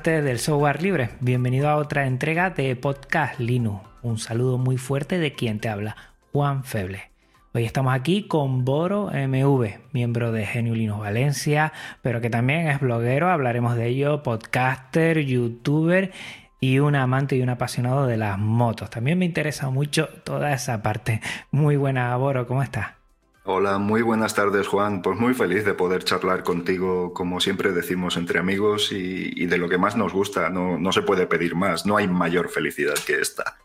[0.00, 3.86] Del software libre, bienvenido a otra entrega de Podcast Linux.
[4.00, 5.96] Un saludo muy fuerte de quien te habla,
[6.32, 7.10] Juan Feble.
[7.52, 12.80] Hoy estamos aquí con Boro MV, miembro de Genio Linux Valencia, pero que también es
[12.80, 16.10] bloguero, hablaremos de ello, podcaster, youtuber
[16.58, 18.88] y un amante y un apasionado de las motos.
[18.88, 21.20] También me interesa mucho toda esa parte.
[21.50, 23.01] Muy buena, Boro, ¿cómo estás?
[23.44, 25.02] Hola, muy buenas tardes Juan.
[25.02, 29.68] Pues muy feliz de poder charlar contigo, como siempre decimos, entre amigos y, de lo
[29.68, 30.48] que más nos gusta.
[30.48, 33.56] No, no, se puede pedir más, no hay mayor felicidad que esta.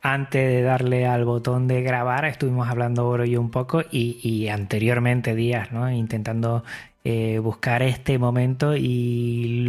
[0.00, 5.34] Antes de darle al botón de grabar, estuvimos hablando Boro y un poco y, anteriormente
[5.34, 5.90] días, ¿no?
[5.90, 6.64] intentando
[7.04, 9.68] eh, buscar este momento y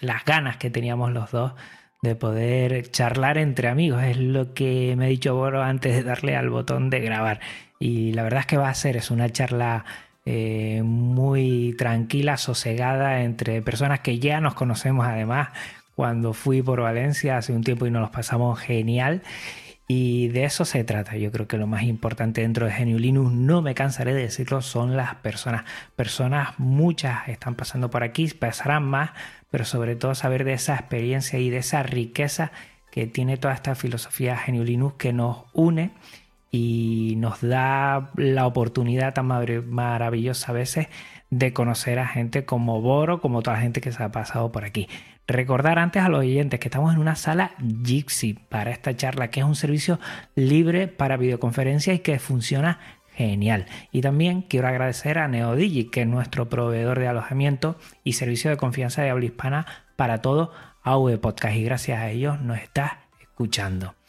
[0.00, 1.54] las ganas que teníamos los dos
[2.02, 4.04] de poder charlar entre amigos.
[4.04, 7.40] Es lo que me ha dicho Boro antes de darle al botón de grabar.
[7.80, 9.86] Y la verdad es que va a ser, es una charla
[10.26, 15.48] eh, muy tranquila, sosegada entre personas que ya nos conocemos además
[15.94, 19.22] cuando fui por Valencia hace un tiempo y nos los pasamos genial.
[19.88, 21.16] Y de eso se trata.
[21.16, 24.62] Yo creo que lo más importante dentro de Genio Linux, no me cansaré de decirlo,
[24.62, 25.64] son las personas.
[25.96, 29.10] Personas, muchas están pasando por aquí, pasarán más,
[29.50, 32.52] pero sobre todo saber de esa experiencia y de esa riqueza
[32.92, 35.92] que tiene toda esta filosofía Genio Linux que nos une
[36.50, 40.88] y nos da la oportunidad tan maravillosa a veces
[41.30, 44.64] de conocer a gente como Boro, como toda la gente que se ha pasado por
[44.64, 44.88] aquí.
[45.28, 47.52] Recordar antes a los oyentes que estamos en una sala
[47.84, 50.00] Jitsi para esta charla, que es un servicio
[50.34, 52.80] libre para videoconferencias y que funciona
[53.14, 53.66] genial.
[53.92, 58.56] Y también quiero agradecer a NeoDigi, que es nuestro proveedor de alojamiento y servicio de
[58.56, 61.54] confianza de habla hispana para todo AV Podcast.
[61.54, 63.99] Y gracias a ellos nos está escuchando.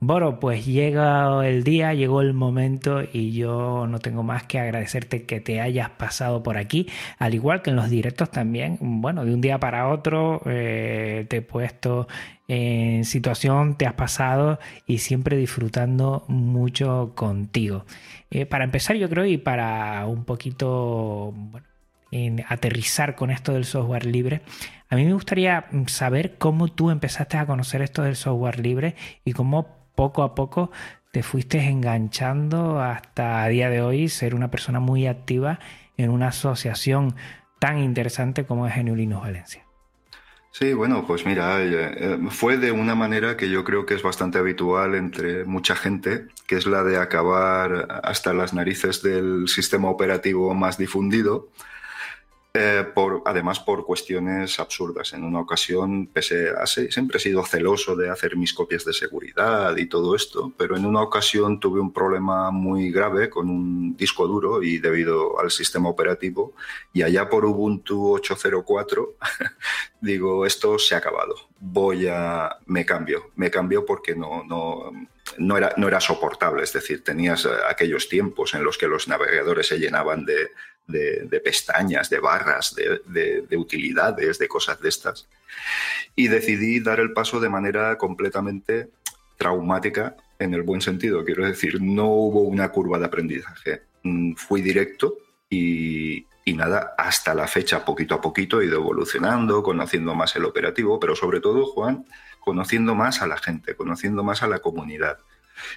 [0.00, 5.24] Boro, pues llega el día, llegó el momento y yo no tengo más que agradecerte
[5.24, 6.88] que te hayas pasado por aquí,
[7.18, 8.76] al igual que en los directos también.
[8.80, 12.06] Bueno, de un día para otro eh, te he puesto
[12.48, 17.86] en situación, te has pasado y siempre disfrutando mucho contigo.
[18.30, 21.32] Eh, para empezar, yo creo, y para un poquito
[22.10, 24.42] en aterrizar con esto del software libre,
[24.90, 29.32] a mí me gustaría saber cómo tú empezaste a conocer esto del software libre y
[29.32, 30.70] cómo poco a poco
[31.12, 35.60] te fuiste enganchando hasta a día de hoy ser una persona muy activa
[35.96, 37.14] en una asociación
[37.60, 39.64] tan interesante como es Genulinos Valencia.
[40.50, 44.02] Sí, bueno, pues mira, eh, eh, fue de una manera que yo creo que es
[44.02, 49.90] bastante habitual entre mucha gente, que es la de acabar hasta las narices del sistema
[49.90, 51.48] operativo más difundido
[52.56, 55.12] eh, por, además por cuestiones absurdas.
[55.12, 59.76] En una ocasión, pese a siempre he sido celoso de hacer mis copias de seguridad
[59.76, 64.28] y todo esto, pero en una ocasión tuve un problema muy grave con un disco
[64.28, 66.54] duro y debido al sistema operativo,
[66.92, 69.14] y allá por Ubuntu 8.04,
[70.00, 74.92] digo, esto se ha acabado, voy a, me cambio, me cambio porque no, no,
[75.38, 79.08] no era, no era soportable, es decir, tenías eh, aquellos tiempos en los que los
[79.08, 80.50] navegadores se llenaban de
[80.86, 85.28] de, pestañas, de barras, de, utilidades, de cosas de estas.
[86.14, 88.90] Y decidí dar el paso de manera completamente
[89.36, 91.24] traumática en el buen sentido.
[91.24, 93.82] Quiero decir, no hubo una curva de aprendizaje.
[94.02, 95.14] Mm, fui directo
[95.48, 100.44] y, y nada, hasta la fecha, poquito a poquito, he ido evolucionando, conociendo más el
[100.44, 102.04] operativo, pero sobre todo, Juan,
[102.40, 105.18] conociendo más a la gente, conociendo más a la comunidad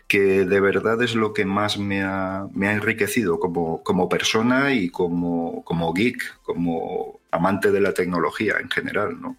[0.08, 6.42] que de verdad es lo que más me ha, enriquecido como, persona y como, geek,
[6.44, 9.38] como amante de la tecnología en general, ¿no?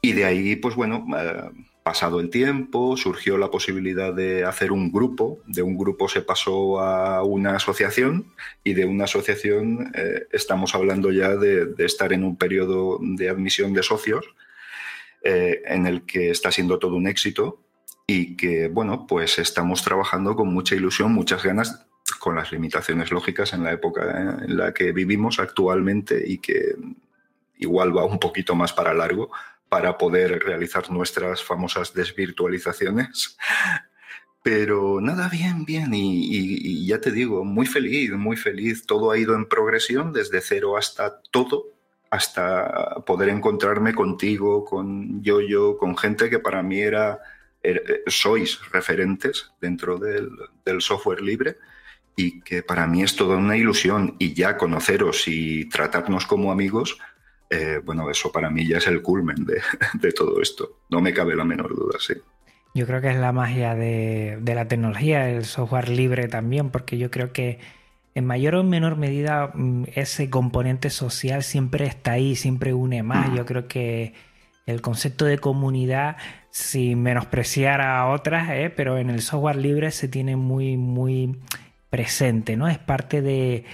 [0.00, 1.50] Y de ahí, pues bueno, eh,
[1.84, 6.80] pasado el tiempo, surgió la posibilidad de hacer un grupo, de un grupo se pasó
[6.80, 8.32] a una asociación
[8.64, 13.74] y de una asociación eh, estamos hablando ya de, estar en un periodo de admisión
[13.74, 14.24] de socios
[15.22, 17.63] eh, en el que está siendo todo un éxito
[18.06, 21.86] y que, bueno, pues estamos trabajando con mucha ilusión, muchas ganas,
[22.18, 26.76] con las limitaciones lógicas en la época en la que vivimos actualmente y que,
[27.56, 29.30] igual va un poquito más para largo
[29.68, 33.36] para poder realizar nuestras famosas desvirtualizaciones.
[34.42, 35.90] Pero nada, bien, bien.
[35.94, 38.84] Y, ya te digo, muy feliz, muy feliz.
[38.86, 41.64] Todo ha ido en progresión desde cero hasta todo,
[42.10, 47.20] hasta poder encontrarme contigo, con Yoyo, con gente que para mí era,
[48.06, 50.30] sois referentes dentro del,
[50.64, 51.56] del software libre
[52.16, 54.16] y que para mí es toda una ilusión.
[54.18, 56.98] Y ya conoceros y tratarnos como amigos,
[57.50, 60.80] eh, bueno, eso para mí ya es el culmen de, todo esto.
[60.90, 62.14] No me cabe la menor duda, sí.
[62.74, 67.10] Yo creo que es la magia de, la tecnología, el software libre también, porque yo
[67.10, 67.60] creo que
[68.16, 73.32] en mayor o menor medida mm, ese componente social siempre está ahí, siempre une más.
[73.34, 74.14] Yo creo que
[74.66, 76.16] el concepto de comunidad,
[76.54, 78.70] sin menospreciar a otras, ¿eh?
[78.70, 81.36] pero en el software libre se tiene muy, muy
[81.90, 82.68] presente, ¿no?
[82.68, 83.64] Es parte de,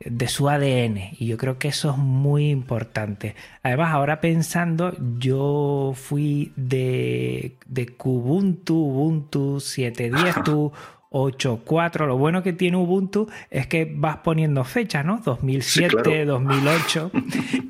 [0.00, 3.34] de su ADN y yo creo que eso es muy importante.
[3.62, 10.72] Además, ahora pensando, yo fui de, de Kubuntu, Ubuntu 7.10, tú
[11.16, 12.06] 8.4.
[12.06, 15.20] Lo bueno que tiene Ubuntu es que vas poniendo fechas, ¿no?
[15.24, 17.10] 2007, 2008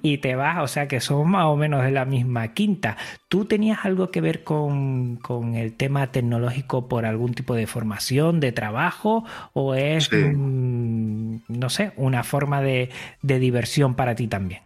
[0.02, 2.96] y te vas, o sea que son más o menos de la misma quinta.
[3.28, 5.18] ¿Tú tenías algo que ver con,
[5.54, 12.24] el tema tecnológico por algún tipo de formación, de trabajo o es, no sé, una
[12.24, 12.90] forma de
[13.22, 14.65] diversión para ti también?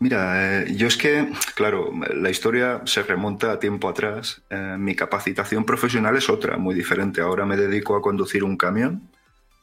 [0.00, 4.42] Mira, eh, yo es que, claro, la historia se remonta a tiempo atrás.
[4.50, 7.20] Eh, mi capacitación profesional es otra, muy diferente.
[7.20, 9.08] Ahora me dedico a conducir un camión,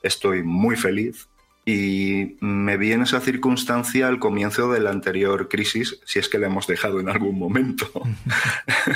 [0.02, 1.28] estoy muy feliz
[1.64, 6.40] y me vi en esa circunstancia al comienzo de la anterior crisis, si es que
[6.40, 7.88] la hemos dejado en algún momento.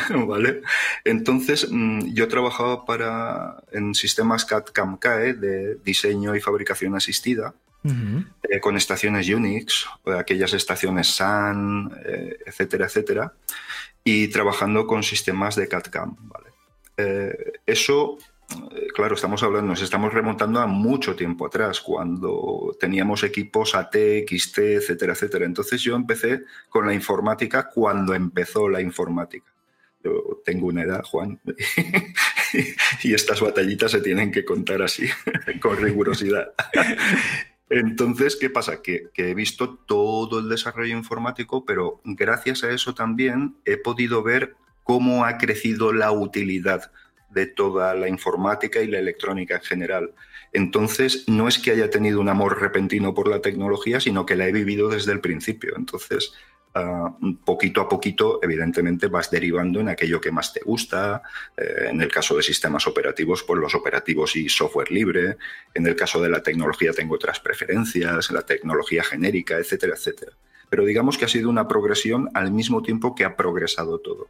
[0.28, 0.62] ¿Vale?
[1.04, 7.54] Entonces, mm, yo trabajaba para, en sistemas CAD-CAM-CAE de diseño y fabricación asistida
[7.86, 9.86] eh, con estaciones Unix,
[10.18, 13.34] aquellas estaciones SAN, eh, etcétera, etcétera,
[14.04, 16.16] y trabajando con sistemas de CAD-CAM.
[16.22, 16.50] ¿vale?
[16.98, 18.18] Eh, eso,
[18.96, 23.96] claro, estamos hablando, nos estamos remontando a mucho tiempo atrás, cuando teníamos equipos AT,
[24.28, 25.46] XT, etcétera, etcétera.
[25.46, 29.52] Entonces yo empecé con la informática cuando empezó la informática.
[30.04, 31.40] Yo tengo una edad, Juan,
[33.04, 35.08] y estas batallitas se tienen que contar así,
[35.62, 36.54] con rigurosidad.
[37.70, 38.82] Entonces, ¿qué pasa?
[38.82, 44.56] Que, he visto todo el desarrollo informático, pero gracias a eso también he podido ver
[44.84, 46.92] cómo ha crecido la utilidad
[47.30, 50.14] de toda la informática y la electrónica en general.
[50.54, 54.48] Entonces, no es que haya tenido un amor repentino por la tecnología, sino que la
[54.48, 55.74] he vivido desde el principio.
[55.76, 56.34] Entonces,
[56.78, 61.22] Ah, poquito a poquito, evidentemente, vas derivando en aquello que más te gusta.
[61.56, 65.38] Eh, en el caso de sistemas operativos, pues los operativos y software libre.
[65.74, 70.34] En el caso de la tecnología tengo otras preferencias, la tecnología genérica, etcétera, etcétera.
[70.70, 74.28] Pero digamos que ha sido una progresión al mismo tiempo que ha progresado todo.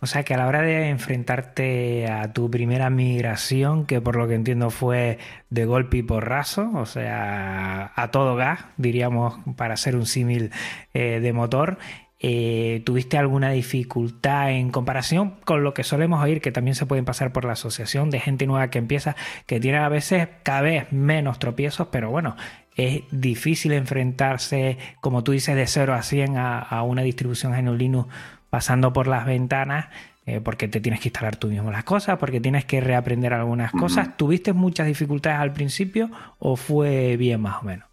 [0.00, 4.26] O sea que a la hora de enfrentarte a tu primera migración, que por lo
[4.28, 5.18] que entiendo fue
[5.50, 10.50] de golpe y porrazo, o sea, a todo gas, diríamos, para hacer un símil
[10.94, 11.78] eh, de motor,
[12.22, 17.06] eh, ¿tuviste alguna dificultad en comparación con lo que solemos oír, que también se pueden
[17.06, 20.92] pasar por la asociación de gente nueva que empieza, que tiene a veces cada vez
[20.92, 22.36] menos tropiezos, pero bueno,
[22.76, 28.08] es difícil enfrentarse, como tú dices, de 0 a 100 a, una distribución GNU Linux
[28.50, 29.86] pasando por las ventanas
[30.26, 33.72] eh, porque te tienes que instalar tú mismo las cosas, porque tienes que reaprender algunas
[33.72, 34.16] cosas.
[34.16, 37.88] ¿Tuviste muchas dificultades al principio o fue bien más o menos?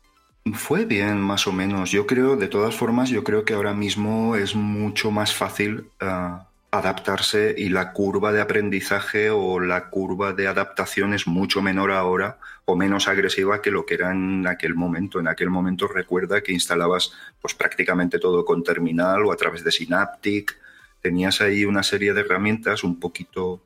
[0.54, 1.92] Fue bien, más o menos.
[1.92, 6.48] Yo creo, de todas formas, yo creo que ahora mismo es mucho más fácil ah,
[6.72, 12.38] adaptarse y la curva de aprendizaje o la curva de adaptación es mucho menor ahora
[12.70, 15.22] o menos agresiva que lo que era en aquel momento.
[15.22, 19.72] En aquel momento recuerda que instalabas pues prácticamente todo con terminal o a través de
[19.72, 20.60] Synaptic.
[21.02, 23.62] Tenías ahí una serie de herramientas un poquito,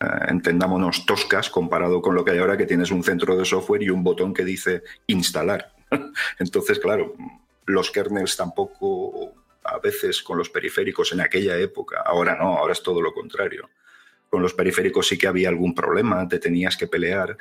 [0.00, 3.84] eh, entendámonos, toscas comparado con lo que hay ahora que tienes un centro de software
[3.84, 5.72] y un botón que dice instalar.
[6.40, 7.14] Entonces, claro,
[7.66, 12.02] los kernels tampoco a veces con los periféricos en aquella época.
[12.04, 13.70] Ahora no, ahora es todo lo contrario.
[14.30, 17.36] Con los periféricos sí que había algún problema, te tenías que pelear,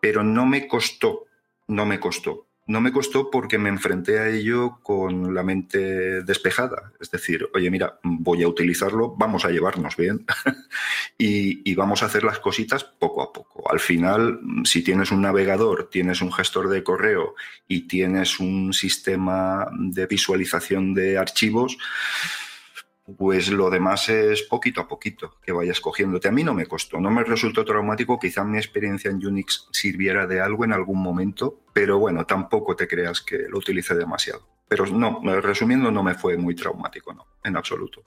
[0.00, 1.26] pero no me costó,
[1.68, 2.46] no me costó.
[2.64, 6.92] No me costó porque me enfrenté a ello con la mente despejada.
[7.00, 10.24] Es decir, oye, mira, voy a utilizarlo, vamos a llevarnos bien
[11.18, 13.68] y, vamos a hacer las cositas poco a poco.
[13.70, 17.34] Al final, si tienes un navegador, tienes un gestor de correo
[17.66, 21.76] y tienes un sistema de visualización de archivos,
[23.16, 26.28] pues lo demás es poquito a poquito que vayas cogiéndote.
[26.28, 30.26] A mí no me costó, no me resultó traumático, quizá mi experiencia en Unix sirviera
[30.26, 34.48] de algo en algún momento, pero bueno, tampoco te creas que lo utilice demasiado.
[34.68, 38.02] pero no, resumiendo, no me fue muy traumático, no, en absoluto.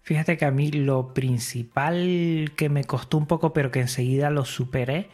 [0.00, 4.46] Fíjate que a mí lo principal que me costó un poco, pero que enseguida lo
[4.46, 5.10] superé,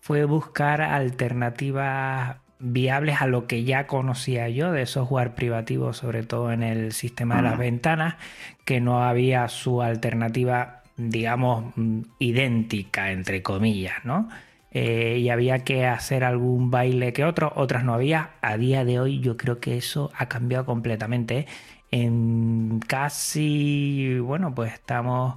[0.00, 6.50] fue buscar alternativas viables a lo que ya conocía yo de software privativo, sobre todo
[6.50, 8.16] en el sistema de las ventanas,
[8.64, 14.28] que no había su alternativa, digamos, mm, idéntica, entre comillas, ¿no?
[14.70, 18.30] Eh, y había que hacer algún baile que otro, otras no había.
[18.40, 21.46] A día de hoy yo creo que eso ha cambiado completamente.
[21.90, 25.36] En casi, bueno, pues estamos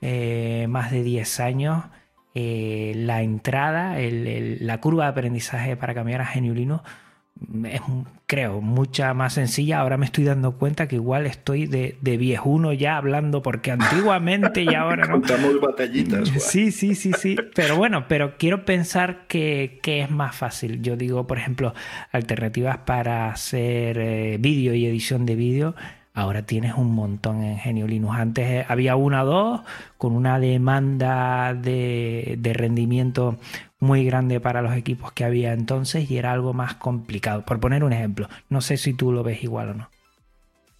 [0.00, 1.84] eh, más de 10 años
[2.34, 6.82] eh, la entrada, la curva de aprendizaje para cambiar a Geniulino
[7.64, 7.80] es,
[8.26, 9.80] creo, mucha más sencilla.
[9.80, 14.62] Ahora me estoy dando cuenta que igual estoy de, de viejuno ya hablando, porque antiguamente
[14.62, 15.14] y ahora no.
[15.14, 16.28] Contamos batallitas.
[16.28, 17.36] Sí, sí, sí, sí.
[17.54, 20.82] Pero bueno, pero quiero pensar que, es más fácil.
[20.82, 21.74] Yo digo, por ejemplo,
[22.12, 25.74] alternativas para hacer eh, vídeo y edición de vídeo
[26.14, 28.18] Ahora tienes un montón en Genio Linux.
[28.18, 29.60] Antes eh, había una o dos
[29.96, 33.38] con una demanda de, rendimiento
[33.80, 37.44] muy grande para los equipos que había entonces y era algo más complicado.
[37.46, 39.90] Por poner un ejemplo, no sé si tú lo ves igual o no.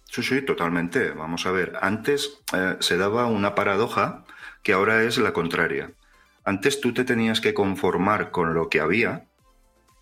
[0.05, 1.09] Sí, sí, totalmente.
[1.09, 4.25] Vamos a ver, antes eh, se daba una paradoja
[4.61, 5.91] que ahora es la contraria.
[6.45, 9.25] Antes tú te tenías que conformar con lo que había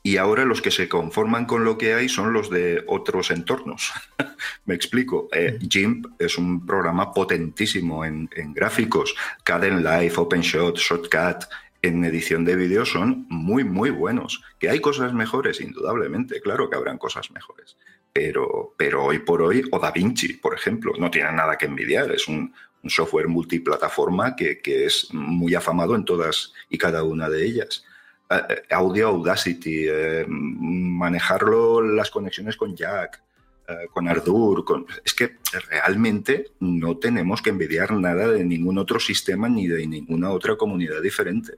[0.03, 3.91] y ahora los que se conforman con lo que hay son los de otros entornos.
[4.65, 5.29] Me explico.
[5.31, 9.15] Eh, GIMP es un programa potentísimo en, gráficos.
[9.43, 11.45] Caden Live, OpenShot, Shotcut,
[11.83, 14.43] en edición de vídeo son muy, muy buenos.
[14.59, 16.41] Que hay cosas mejores, indudablemente.
[16.41, 17.77] Claro que habrán cosas mejores.
[18.11, 22.11] Pero, pero hoy por hoy, o DaVinci, por ejemplo, no tiene nada que envidiar.
[22.11, 22.53] Es un,
[22.87, 27.85] software multiplataforma que, que es muy afamado en todas y cada una de ellas.
[28.31, 33.21] Eh, audio Audacity, eh, manejarlo las conexiones con Jack,
[33.67, 34.85] eh, con Ardour, con...
[35.03, 35.37] es que
[35.69, 41.01] realmente no tenemos que envidiar nada de ningún otro sistema ni de ninguna otra comunidad
[41.01, 41.55] diferente.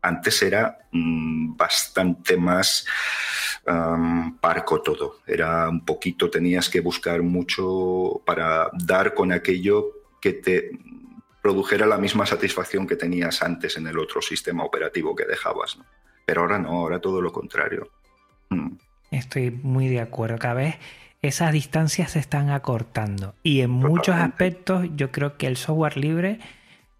[0.00, 2.86] Antes era mm, bastante más
[4.42, 10.70] parco todo, era un poquito, tenías que buscar mucho para dar con aquello que te
[11.40, 15.78] produjera la misma satisfacción que tenías antes en el otro sistema operativo que dejabas.
[16.26, 17.88] Pero ahora no, ahora todo lo contrario.
[18.50, 18.72] Mm.
[19.10, 20.38] Estoy muy de acuerdo.
[20.38, 20.76] Cada vez
[21.22, 23.34] esas distancias se están acortando.
[23.42, 26.40] Y en muchos aspectos yo creo que el software libre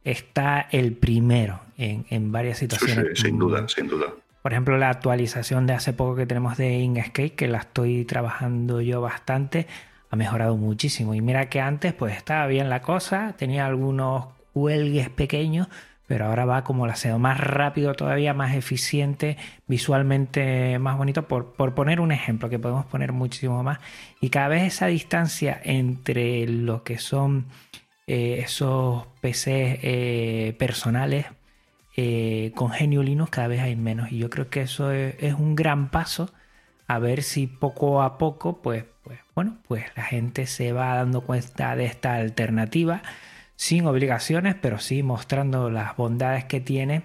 [0.04, 3.18] está el primero en, varias situaciones.
[3.18, 3.68] sin duda, mm.
[3.68, 4.06] sin duda.
[4.42, 8.82] Por ejemplo, la actualización de hace poco que tenemos de Inkscape, que la estoy trabajando
[8.82, 9.66] yo bastante,
[10.10, 11.14] ha mejorado muchísimo.
[11.14, 15.68] Y mira que antes pues estaba bien la cosa, tenía algunos huelgues pequeños,
[16.06, 21.54] pero ahora va como la SEO más rápido todavía, más eficiente, visualmente más bonito, por,
[21.74, 23.78] poner un ejemplo, que podemos poner muchísimo más.
[24.20, 27.46] Y cada vez esa distancia entre lo que son
[28.06, 31.26] eh, esos PCs eh, personales
[31.96, 34.12] eh, con Genio Linux, cada vez hay menos.
[34.12, 36.30] Y yo creo que eso es, es, un gran paso
[36.86, 41.22] a ver si poco a poco, pues, pues, bueno, pues la gente se va dando
[41.22, 43.02] cuenta de esta alternativa
[43.56, 47.02] sin obligaciones, pero sí mostrando las bondades que tiene.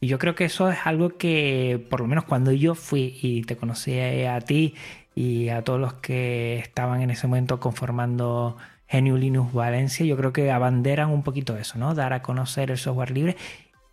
[0.00, 3.42] Y yo creo que eso es algo que, por lo menos cuando yo fui y
[3.42, 4.74] te conocí a ti
[5.14, 10.32] y a todos los que estaban en ese momento conformando Genio Linux Valencia, yo creo
[10.32, 11.94] que abanderan un poquito eso, ¿no?
[11.94, 13.36] Dar a conocer el software libre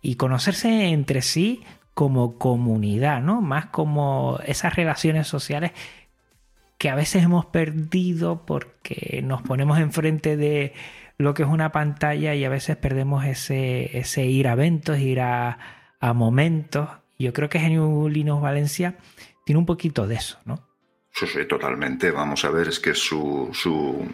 [0.00, 3.40] y conocerse entre sí como comunidad, ¿no?
[3.40, 5.72] Más como esas relaciones sociales
[6.78, 10.72] que a veces hemos perdido porque nos ponemos enfrente de
[11.18, 15.20] lo que es una pantalla y a veces perdemos ese, ese ir a eventos, ir
[15.20, 15.58] a,
[16.14, 16.88] momentos.
[17.18, 18.96] Yo creo que Genio Linux Valencia
[19.44, 20.64] tiene un poquito de eso, ¿no?
[21.10, 22.12] Sí, sí, totalmente.
[22.12, 24.06] Vamos a ver, es que su, su,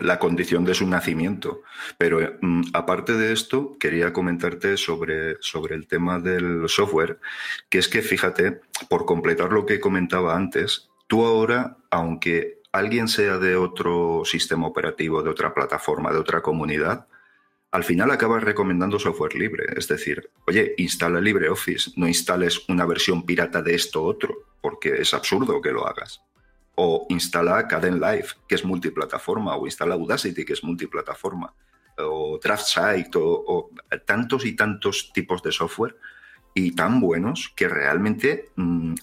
[0.00, 1.62] la condición de su nacimiento.
[1.96, 7.20] Pero mm, aparte de esto, quería comentarte sobre, sobre el tema del software,
[7.68, 13.38] que es que fíjate, por completar lo que comentaba antes, tú ahora, aunque alguien sea
[13.38, 17.06] de otro sistema operativo, de otra plataforma, de otra comunidad,
[17.70, 19.66] al final acabas recomendando software libre.
[19.76, 25.12] Es decir, oye, instala LibreOffice, no instales una versión pirata de esto otro, porque es
[25.12, 26.22] absurdo que lo hagas.
[26.76, 31.52] O instala Live, que es multiplataforma, o instala Audacity, que es multiplataforma,
[31.98, 33.70] o DraftSite, o,
[34.06, 35.96] tantos y tantos tipos de software
[36.54, 38.94] y tan buenos que realmente mm,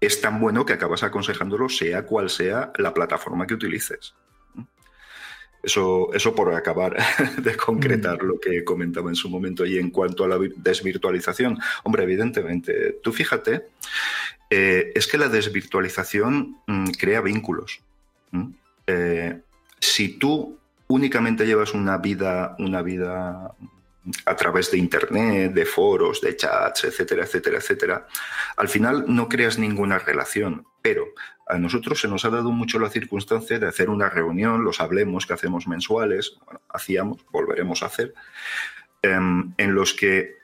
[0.00, 4.14] es tan bueno que acabas aconsejándolo sea cual sea la plataforma que utilices.
[5.62, 6.96] Eso, eso por acabar
[7.38, 8.26] de concretar mm.
[8.26, 9.66] lo que comentaba en su momento.
[9.66, 13.66] Y en cuanto a la desvirtualización, hombre, evidentemente, tú fíjate,
[14.48, 17.80] eh, es que la desvirtualización mm, crea vínculos.
[18.86, 19.40] Eh,
[19.78, 23.54] si tú únicamente llevas una vida, una vida
[24.24, 28.06] a través de internet, de foros, de chats, etcétera, etcétera, etcétera,
[28.56, 30.66] al final no creas ninguna relación.
[30.82, 31.08] Pero
[31.46, 35.26] a nosotros se nos ha dado mucho la circunstancia de hacer una reunión, los hablemos
[35.26, 36.38] que hacemos mensuales,
[36.68, 38.14] hacíamos, volveremos a hacer,
[39.02, 40.38] em, en los que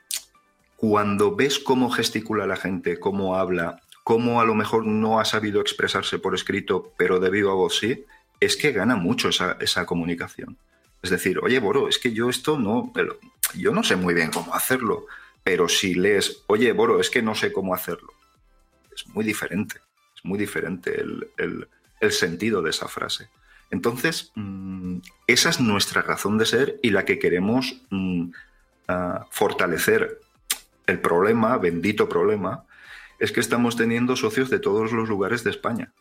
[0.75, 5.59] cuando ves cómo gesticula la gente, cómo habla, cómo a lo mejor no ha sabido
[5.59, 8.05] expresarse por escrito, pero de viva voz sí,
[8.39, 10.57] es que gana mucho esa comunicación.
[11.01, 12.91] Es decir, oye, Boro, es que yo esto no,
[13.55, 15.05] yo no sé muy bien cómo hacerlo,
[15.43, 18.13] pero si lees, oye, Boro, es que no sé cómo hacerlo,
[18.93, 19.79] es muy diferente,
[20.15, 21.01] es muy diferente
[21.37, 21.67] el,
[22.11, 23.29] sentido de esa frase.
[23.69, 28.29] Entonces, mm, esa es nuestra razón de ser y la que queremos mm,
[28.87, 30.21] ah, fortalecer.
[30.85, 32.63] El problema, bendito problema,
[33.19, 35.91] es que estamos teniendo socios de todos los lugares de España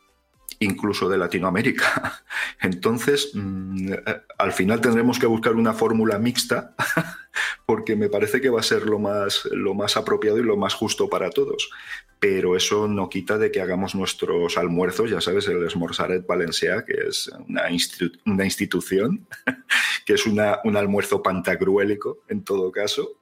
[0.61, 2.25] incluso de Latinoamérica.
[2.61, 6.75] Entonces, mm, eh, al final tendremos que buscar una fórmula mixta,
[7.67, 10.75] porque me parece que va a ser lo más, lo más apropiado y lo más
[10.75, 11.71] justo para todos.
[12.19, 17.09] Pero eso no quita de que hagamos nuestros almuerzos, ya sabes, el Esmorzaret Valencia, que
[17.09, 19.27] es una, institución,
[20.07, 23.19] que es un almuerzo pantagruélico en todo caso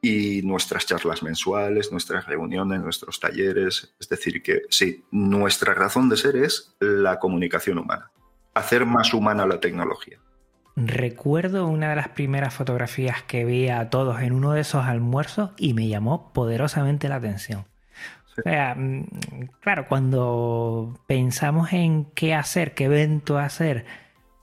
[0.00, 3.94] y nuestras charlas mensuales, nuestras reuniones, nuestros talleres.
[3.98, 8.10] Es decir, que sí, nuestra razón de ser es la comunicación humana,
[8.54, 10.18] hacer más humana la tecnología.
[10.76, 15.50] Recuerdo una de las primeras fotografías que vi a todos en uno de esos almuerzos
[15.56, 17.66] y me llamó poderosamente la atención.
[18.38, 19.06] O sea, mm,
[19.60, 23.86] claro, cuando pensamos en qué hacer, qué evento hacer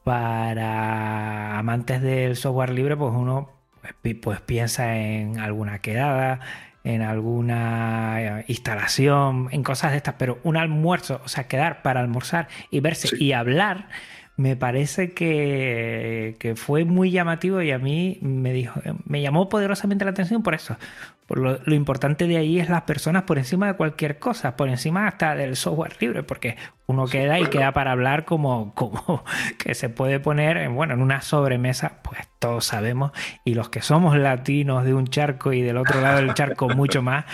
[0.03, 3.54] para amantes del software libre, pues uno
[4.01, 6.39] pues, pues, piensa en alguna quedada,
[6.83, 11.99] en alguna eh, instalación, en cosas de estas, pero un almuerzo, o sea, quedar para
[11.99, 13.89] almorzar y verse y hablar
[14.37, 20.11] me parece que, fue muy llamativo y a mí me, dijo, me llamó poderosamente la
[20.11, 20.77] atención por eso.
[21.25, 25.07] Por lo, importante de ahí es las personas por encima de cualquier cosa, por encima
[25.07, 29.23] hasta del software libre, porque uno queda y queda para hablar como, como
[29.57, 33.11] que se puede poner bueno, en una sobremesa, pues todos sabemos,
[33.43, 37.01] y los que somos latinos de un charco y del otro lado del charco mucho
[37.01, 37.25] más,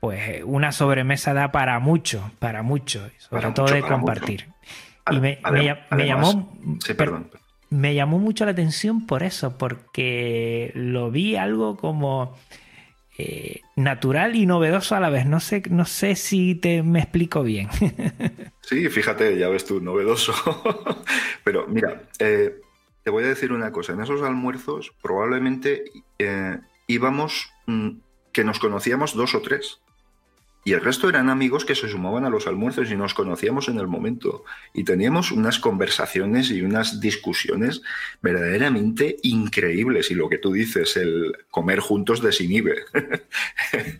[0.00, 4.48] pues una sobremesa da para mucho, para mucho, sobre todo de compartir.
[5.10, 5.38] Y me,
[6.06, 6.52] llamó.
[7.70, 12.36] Me llamó mucho la atención por eso, porque lo vi algo como
[13.18, 15.26] eh, natural y novedoso a la vez.
[15.26, 17.68] No sé, no sé si te me explico bien.
[18.62, 20.32] sí, fíjate, ya ves tú, novedoso.
[21.44, 22.60] Pero mira, eh,
[23.02, 23.92] te voy a decir una cosa.
[23.92, 25.84] En esos almuerzos probablemente
[26.18, 27.90] eh, íbamos mm,
[28.32, 29.80] que nos conocíamos dos o tres.
[30.62, 33.78] Y el resto eran amigos que se sumaban a los almuerzos y nos conocíamos en
[33.78, 34.44] el momento.
[34.74, 37.80] Y teníamos unas conversaciones y unas discusiones
[38.20, 40.10] verdaderamente increíbles.
[40.10, 42.84] Y lo que tú dices, el comer juntos desinhibe.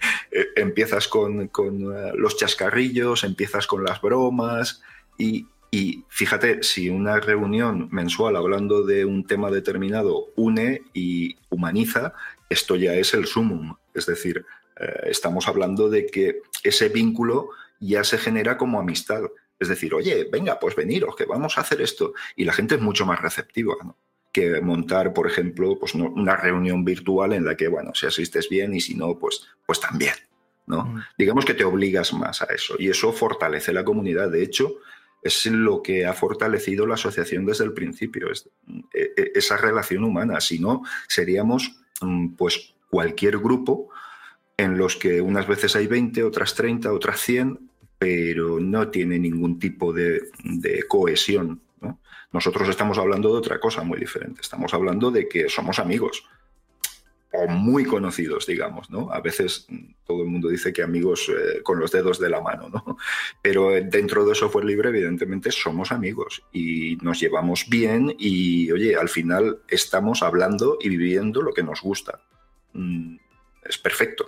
[0.56, 4.82] empiezas con, eh, los chascarrillos, empiezas con las bromas
[5.16, 12.12] y, y fíjate, si una reunión mensual hablando de un tema determinado une y humaniza,
[12.50, 13.76] esto ya es el sumum.
[13.94, 14.44] Es decir,
[14.80, 19.22] eh, estamos hablando de que ese vínculo ya se genera como amistad.
[19.58, 22.14] Es decir, oye, venga, pues veniros, que vamos a hacer esto.
[22.34, 23.74] Y la gente es mucho más receptiva,
[24.32, 28.72] que montar, por ejemplo, pues una reunión virtual en la que, bueno, si asistes bien
[28.74, 30.14] y si no, pues, pues también.
[30.66, 30.84] ¿no?
[30.84, 31.00] Mm.
[31.18, 34.30] Digamos que te obligas más a eso y eso fortalece la comunidad.
[34.30, 34.76] De hecho,
[35.22, 38.48] es lo que ha fortalecido la asociación desde el principio, es,
[38.94, 40.40] e, e, esa relación humana.
[40.40, 43.90] Si no, seríamos mm, pues cualquier grupo
[44.60, 47.58] en los que unas veces hay 20, otras 30, otras 100,
[47.98, 50.30] pero no tiene ningún tipo de,
[50.88, 51.62] cohesión.
[52.32, 54.40] Nosotros estamos hablando de otra cosa muy diferente.
[54.40, 56.24] Estamos hablando de que somos amigos
[57.32, 59.12] o muy conocidos, digamos, ¿no?
[59.12, 59.66] A veces
[60.04, 62.96] todo el mundo dice que amigos eh, con los dedos de la mano, ¿no?
[63.42, 69.08] Pero dentro de software libre, evidentemente, somos amigos y nos llevamos bien y, oye, al
[69.08, 72.20] final estamos hablando y viviendo lo que nos gusta.
[72.72, 73.16] Mm,
[73.64, 74.26] es perfecto.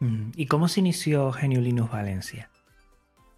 [0.00, 2.50] Mm, ¿Y cómo se inició Geniulinus Valencia?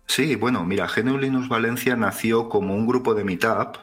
[0.07, 3.77] Sí, bueno, mira, Geniulinus Valencia nació como un grupo de meetup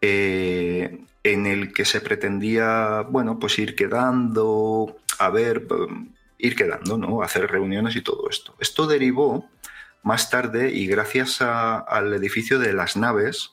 [0.00, 6.98] eh, en el que se pretendía, bueno, pues ir quedando, a ver, mm, ir quedando,
[6.98, 7.22] ¿no?
[7.22, 8.54] Hacer reuniones y todo esto.
[8.58, 9.48] Esto derivó
[10.02, 13.52] más tarde y gracias al edificio de las naves,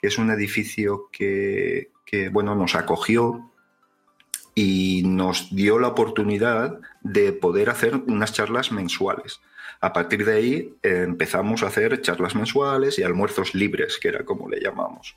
[0.00, 3.50] que es un edificio que, que bueno, nos acogió
[4.54, 9.40] y nos dio la oportunidad de poder hacer unas charlas mensuales.
[9.80, 14.24] A partir de ahí eh, empezamos a hacer charlas mensuales y almuerzos libres, que era
[14.24, 15.16] como le llamamos.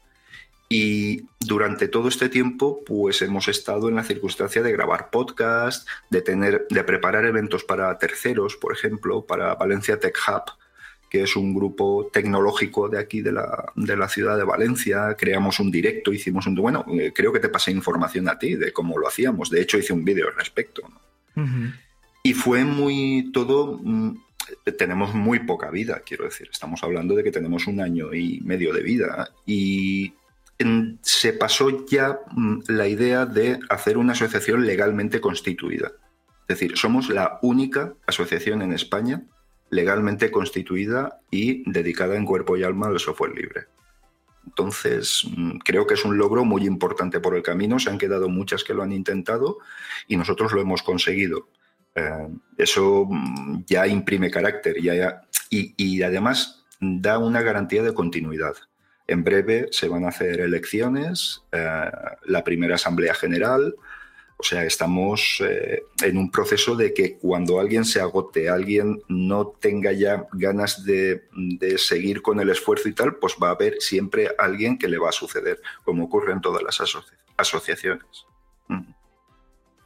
[0.69, 6.21] Y durante todo este tiempo, pues hemos estado en la circunstancia de grabar podcast, de
[6.21, 10.52] tener, de preparar eventos para terceros, por ejemplo, para Valencia Tech Hub,
[11.10, 15.15] que es un grupo tecnológico de aquí de la, de la ciudad de Valencia.
[15.17, 18.74] Creamos un directo, hicimos un bueno, eh, creo que te pasé información a ti de
[18.74, 19.50] cómo lo hacíamos.
[19.50, 20.84] De hecho, hice un vídeo al respecto.
[22.24, 23.80] Y fue muy todo.
[23.82, 24.17] Mm,
[24.78, 26.50] tenemos muy poca vida, quiero decir.
[26.52, 29.30] Estamos hablando de que tenemos un año y medio de vida.
[29.46, 30.13] Y
[31.02, 35.91] se pasó ya mm, la idea de hacer una asociación legalmente constituida.
[36.41, 39.24] Es decir, somos la única asociación en España
[39.70, 43.66] legalmente constituida y dedicada en cuerpo y alma al software libre.
[44.46, 47.80] Entonces, mm, creo que es un logro muy importante por el camino.
[47.80, 49.58] Se han quedado muchas que lo han intentado
[50.08, 51.50] y nosotros lo hemos conseguido.
[51.96, 52.28] Eh,
[52.58, 58.56] eso mm, ya imprime carácter ya, y, y además da una garantía de continuidad.
[59.08, 61.90] En breve se van a hacer elecciones, eh,
[62.26, 63.76] la primera Asamblea General,
[64.39, 69.47] o sea, estamos eh, en un proceso de que cuando alguien se agote, alguien no
[69.47, 71.23] tenga ya ganas de,
[71.78, 75.10] seguir con el esfuerzo y tal, pues va a haber siempre alguien que le va
[75.10, 76.80] a suceder, como ocurre en todas las
[77.36, 78.06] asociaciones.
[78.67, 78.97] Mm.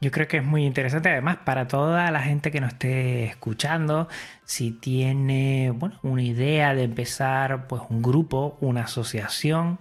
[0.01, 4.09] Yo creo que es muy interesante, además, para toda la gente que nos esté escuchando,
[4.43, 9.77] si tiene bueno, una idea de empezar pues, un grupo, una asociación,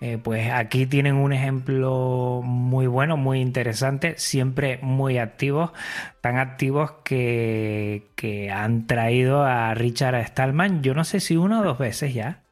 [0.00, 5.70] eh, pues aquí tienen un ejemplo muy bueno, muy interesante, siempre muy activos,
[6.20, 11.64] tan activos que, que han traído a Richard Stallman, yo no sé si una o
[11.64, 12.42] dos veces ya.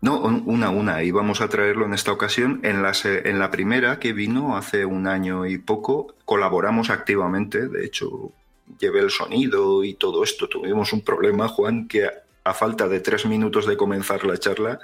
[0.00, 1.02] No, una, una.
[1.02, 2.60] Y vamos a traerlo en esta ocasión.
[2.62, 7.68] En la, en la primera que vino hace un año y poco, colaboramos activamente.
[7.68, 8.32] De hecho,
[8.78, 10.48] llevé el sonido y todo esto.
[10.48, 12.08] Tuvimos un problema, Juan, que
[12.44, 14.78] a falta de tres minutos de comenzar la charla,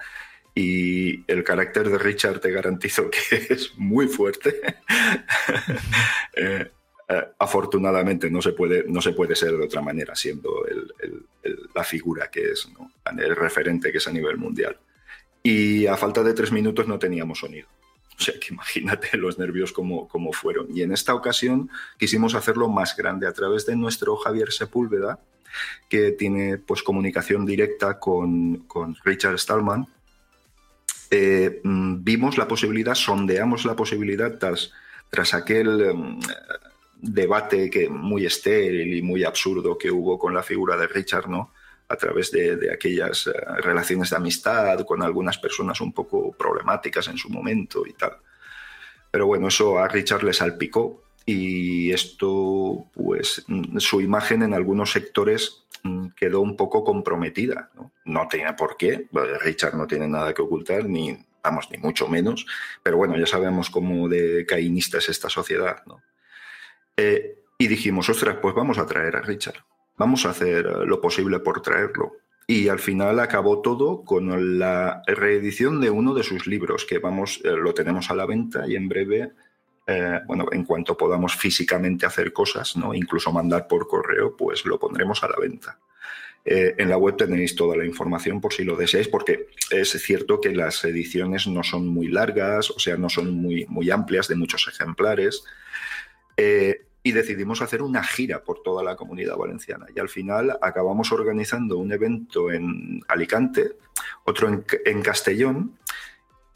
[0.54, 4.60] y el carácter de Richard te garantizo que es muy fuerte.
[6.36, 6.68] Eh,
[7.08, 10.66] eh, afortunadamente no se, puede, no se puede ser de otra manera siendo
[11.72, 12.68] la figura que es,
[13.16, 14.76] el referente que es a nivel mundial
[15.46, 17.68] y a falta de tres minutos no teníamos sonido.
[18.18, 20.66] O sea que imagínate los nervios como, como fueron.
[20.74, 25.20] Y en esta ocasión quisimos hacerlo más grande a través de nuestro Javier Sepúlveda,
[25.88, 28.66] que tiene pues comunicación directa con,
[29.04, 29.86] Richard Stallman.
[31.16, 34.72] Eh, mm, vimos la posibilidad, sondeamos la posibilidad tras,
[35.09, 36.18] tras aquel mm,
[37.00, 41.53] debate que muy estéril y muy absurdo que hubo con la figura de Richard, ¿no?
[41.87, 47.16] a través de, aquellas eh, relaciones de amistad con algunas personas un poco problemáticas en
[47.16, 48.16] su momento y tal.
[49.09, 53.44] Pero bueno, eso a Richard le salpicó y esto, pues
[53.79, 55.63] su imagen en algunos sectores mm,
[56.16, 57.70] quedó un poco comprometida.
[57.75, 59.09] No, no tenía por qué,
[59.40, 62.47] Richard no tiene nada que ocultar, ni, vamos, ni mucho menos,
[62.83, 65.83] pero bueno, ya sabemos cómo de caínista es esta sociedad.
[65.87, 66.03] ¿no?
[66.97, 69.64] Eh, y dijimos, ostras, pues vamos a traer a Richard
[69.97, 72.12] vamos a hacer lo posible por traerlo.
[72.47, 77.40] Y al final acabó todo con la reedición de uno de sus libros, que vamos,
[77.42, 79.33] eh, lo tenemos a la venta y en breve,
[79.87, 82.94] eh, bueno, en cuanto podamos físicamente hacer cosas, ¿no?
[82.94, 85.79] incluso mandar por correo, pues lo pondremos a la venta.
[86.47, 90.55] en la web tenéis toda la información por si lo deseáis, porque es cierto que
[90.55, 94.68] las ediciones no son muy largas, o sea, no son muy, muy amplias de muchos
[94.68, 95.44] ejemplares
[97.07, 99.87] y decidimos hacer una gira por toda la comunidad valenciana.
[99.94, 103.73] Y al final acabamos organizando un evento en Alicante,
[104.25, 105.77] otro en, Castellón,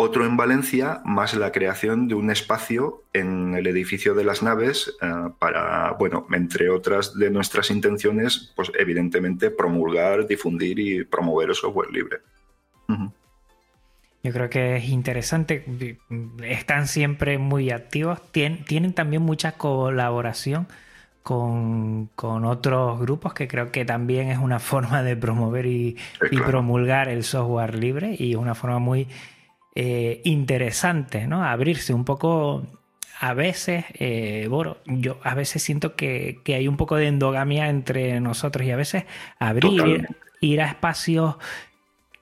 [0.00, 4.96] otro en Valencia, más la creación de un espacio en el edificio de las naves
[5.02, 5.06] eh,
[5.40, 11.90] para, bueno, entre otras de nuestras intenciones, pues evidentemente promulgar, difundir y promover el software
[11.90, 12.18] libre.
[14.22, 15.64] Yo creo que es interesante.
[16.44, 18.20] Están siempre muy activos.
[18.30, 20.68] tienen también mucha colaboración
[21.28, 25.96] con, otros grupos que creo que también es una forma de promover y,
[26.46, 29.08] promulgar el software libre y es una forma muy
[29.74, 31.44] eh, interesante, ¿no?
[31.44, 32.66] Abrirse un poco.
[33.20, 38.20] A veces, eh, bueno, yo a veces siento que, hay un poco de endogamia entre
[38.20, 39.06] nosotros y a veces
[39.40, 40.06] abrir,
[40.40, 41.34] ir a espacios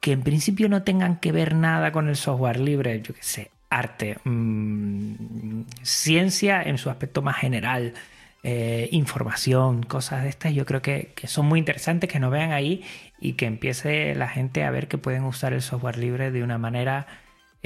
[0.00, 3.50] que en principio no tengan que ver nada con el software libre, yo qué sé,
[3.70, 7.94] arte, mm, ciencia en su aspecto más general,
[8.42, 12.84] eh, información, cosas de estas, yo creo que, son muy interesantes que nos vean ahí
[13.20, 16.56] y que empiece la gente a ver que pueden usar el software libre de una
[16.56, 17.08] manera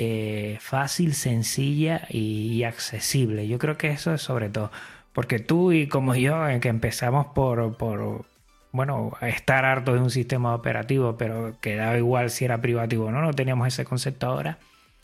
[0.03, 3.47] eh, fácil, sencilla y, accesible.
[3.47, 4.71] Yo creo que eso es sobre todo.
[5.13, 8.25] Porque tú y como yo, en que empezamos por, por
[8.73, 13.11] bueno, estar harto de un sistema operativo, pero que daba igual si era privativo o
[13.11, 14.57] no, no teníamos ese concepto ahora.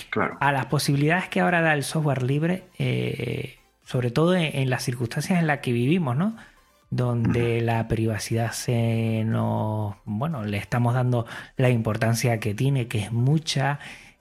[0.08, 0.38] Claro.
[0.40, 5.38] A las posibilidades que ahora da el software libre, eh, sobre todo en, las circunstancias
[5.38, 6.38] en las que vivimos, ¿no?
[6.88, 11.26] Donde la privacidad se nos, bueno, le estamos dando
[11.58, 13.78] la importancia que tiene, que es mucha,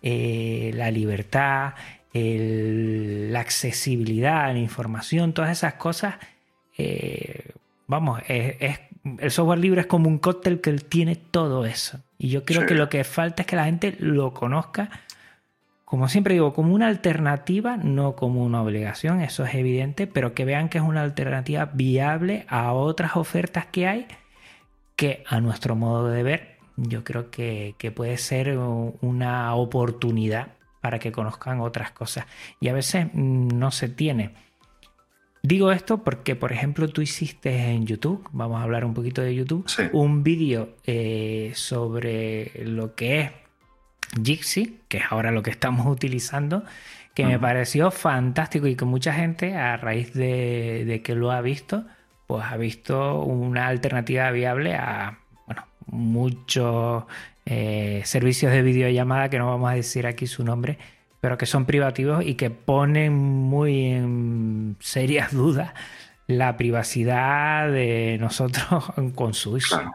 [0.08, 1.74] eh, la libertad,
[2.14, 6.16] la accesibilidad a la información, todas esas cosas,
[6.78, 7.54] eh,
[7.88, 8.80] vamos, es,
[9.18, 12.02] el software libre es como un cóctel que tiene todo eso.
[12.20, 14.92] Y yo creo que lo que falta es que la gente lo conozca,
[15.86, 20.46] como siempre digo, como una alternativa, no como una obligación, eso es evidente, pero que
[20.46, 24.06] vean que es una alternativa viable a otras ofertas que hay,
[24.96, 30.50] que a nuestro modo de ver, yo creo que, que puede ser una oportunidad
[30.82, 32.26] para que conozcan otras cosas.
[32.60, 34.34] Y a veces mm, no se tiene.
[35.42, 39.36] Digo esto porque, por ejemplo, tú hiciste en YouTube, vamos a hablar un poquito de
[39.36, 43.32] YouTube, un vídeo eh, sobre lo que es
[44.24, 46.64] Jixi, que es ahora lo que estamos utilizando,
[47.14, 51.86] que me pareció fantástico y que mucha gente, a raíz de, que lo ha visto,
[52.28, 55.20] pues ha visto una alternativa viable a
[55.88, 57.04] muchos
[57.46, 60.78] eh, servicios de videollamada, que no vamos a decir aquí su nombre,
[61.22, 65.74] pero que son privativos y que ponen muy en serias dudas
[66.28, 69.58] la privacidad de nosotros con su.
[69.58, 69.94] Claro,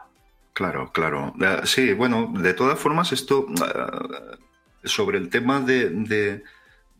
[0.53, 1.67] claro, claro.
[1.67, 4.37] Sí, bueno, de todas formas, esto eh,
[4.85, 6.43] sobre el tema de,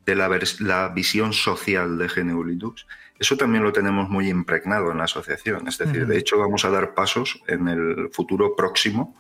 [0.07, 2.75] la, visión social de GNU
[3.21, 5.69] eso también lo tenemos muy impregnado en la asociación.
[5.69, 9.17] Es decir, de hecho, vamos a dar pasos en el futuro próximo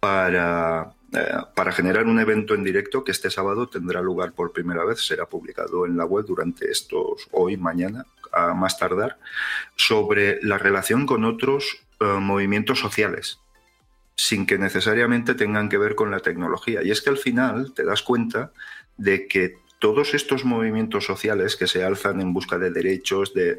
[0.00, 4.84] para eh, para generar un evento en directo que este sábado tendrá lugar por primera
[4.84, 9.18] vez, será publicado en la web durante estos hoy, mañana, a más tardar,
[9.76, 13.38] sobre la relación con otros eh, movimientos sociales,
[14.16, 16.82] sin que necesariamente tengan que ver con la tecnología.
[16.82, 18.50] Y es que al final te das cuenta
[18.96, 23.58] de que todos estos movimientos sociales que se alzan en busca de derechos de,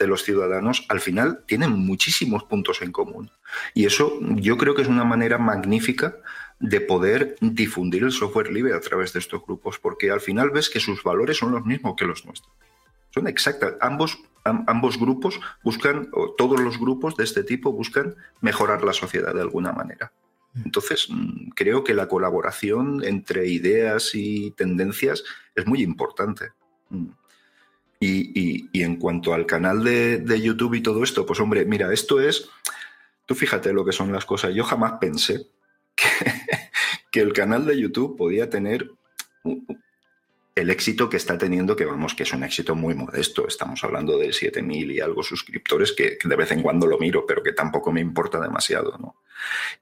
[0.00, 3.30] los ciudadanos, al final tienen muchísimos puntos en común.
[3.72, 6.16] Y eso yo creo que es una manera magnífica
[6.58, 10.68] de poder difundir el software libre a través de estos grupos, porque al final ves
[10.68, 12.52] que sus valores son los mismos que los nuestros.
[13.10, 13.74] Son exactas.
[13.80, 19.32] Ambos, ambos grupos buscan, o todos los grupos de este tipo buscan mejorar la sociedad
[19.32, 20.10] de alguna manera.
[20.54, 26.50] Entonces, mm, creo que la colaboración entre ideas y tendencias es muy importante.
[26.88, 27.06] Mm.
[28.02, 32.48] Y, en cuanto al canal de, YouTube y todo esto, pues hombre, mira, esto es,
[33.26, 34.54] tú fíjate lo que son las cosas.
[34.54, 35.46] Yo jamás pensé
[35.94, 36.08] que,
[37.10, 38.90] que el canal de YouTube podía tener
[40.60, 43.48] el éxito que está teniendo, que vamos, que es un éxito muy modesto.
[43.48, 47.42] Estamos hablando de 7.000 y algo suscriptores, que, de vez en cuando lo miro, pero
[47.42, 48.96] que tampoco me importa demasiado.
[48.98, 49.16] ¿no?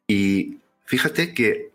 [0.07, 1.73] Y fíjate que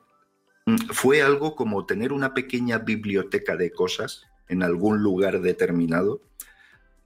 [0.65, 6.21] mm, fue algo como tener una pequeña biblioteca de cosas en algún lugar determinado,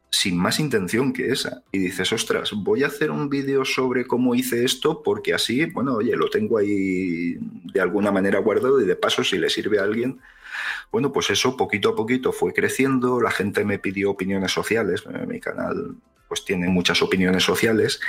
[0.09, 1.63] sin más intención que esa.
[1.71, 5.95] Y dices, ostras, voy a hacer un vídeo sobre cómo hice esto porque así, bueno,
[5.95, 7.37] oye, lo tengo ahí
[7.73, 10.19] de alguna manera guardado y de paso si le sirve a alguien,
[10.91, 15.25] bueno, pues eso poquito a poquito fue creciendo, la gente me pidió opiniones sociales, eh,
[15.25, 15.95] mi canal
[16.27, 18.01] pues tiene muchas opiniones sociales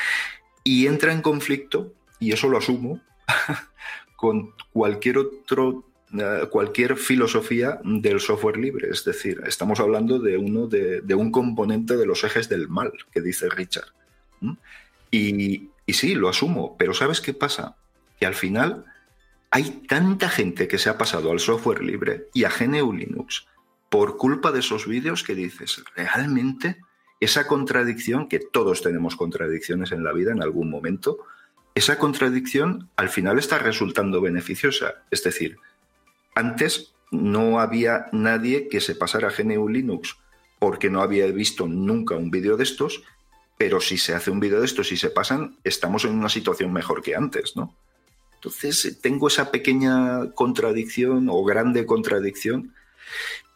[0.64, 3.00] y entra en conflicto, y eso lo asumo,
[4.16, 8.88] con cualquier otro eh, cualquier filosofía del software libre.
[8.90, 13.20] Es decir, estamos hablando de uno de, un componente de los ejes del mal, que
[13.20, 13.88] dice Richard.
[15.10, 17.76] Y, y, sí, lo asumo, pero ¿sabes qué pasa?
[18.18, 18.86] Que al final
[19.50, 23.46] hay tanta gente que se ha pasado al software libre y a GNU Linux
[23.88, 26.76] por culpa de esos vídeos que dices, realmente
[27.20, 31.18] esa contradicción, que todos tenemos contradicciones en la vida en algún momento,
[31.74, 35.02] esa contradicción al final está resultando beneficiosa.
[35.10, 35.58] Es decir,
[36.34, 40.16] antes no había nadie que se pasara a GNU Linux
[40.58, 43.02] porque no había visto nunca un vídeo de estos,
[43.56, 46.72] pero si se hace un vídeo de estos y se pasan, estamos en una situación
[46.72, 47.74] mejor que antes, ¿no?
[48.38, 52.72] Entonces eh, tengo esa pequeña contradicción o grande contradicción,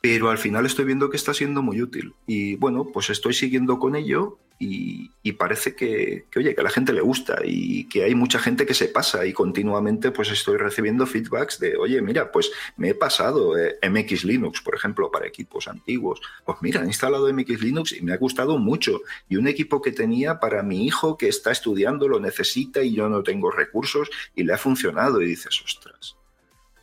[0.01, 2.15] pero al final estoy viendo que está siendo muy útil.
[2.27, 6.93] Y bueno, pues estoy siguiendo con ello y, parece que, oye, que a la gente
[6.93, 11.07] le gusta y que hay mucha gente que se pasa y continuamente pues estoy recibiendo
[11.07, 15.67] feedbacks de, oye, mira, pues me he pasado eh, MX Linux, por ejemplo, para equipos
[15.67, 16.21] antiguos.
[16.45, 19.01] Pues mira, he instalado MX Linux y me ha gustado mucho.
[19.29, 23.09] Y un equipo que tenía para mi hijo que está estudiando lo necesita y yo
[23.09, 25.21] no tengo recursos y le ha funcionado.
[25.21, 26.17] Y dices, ostras,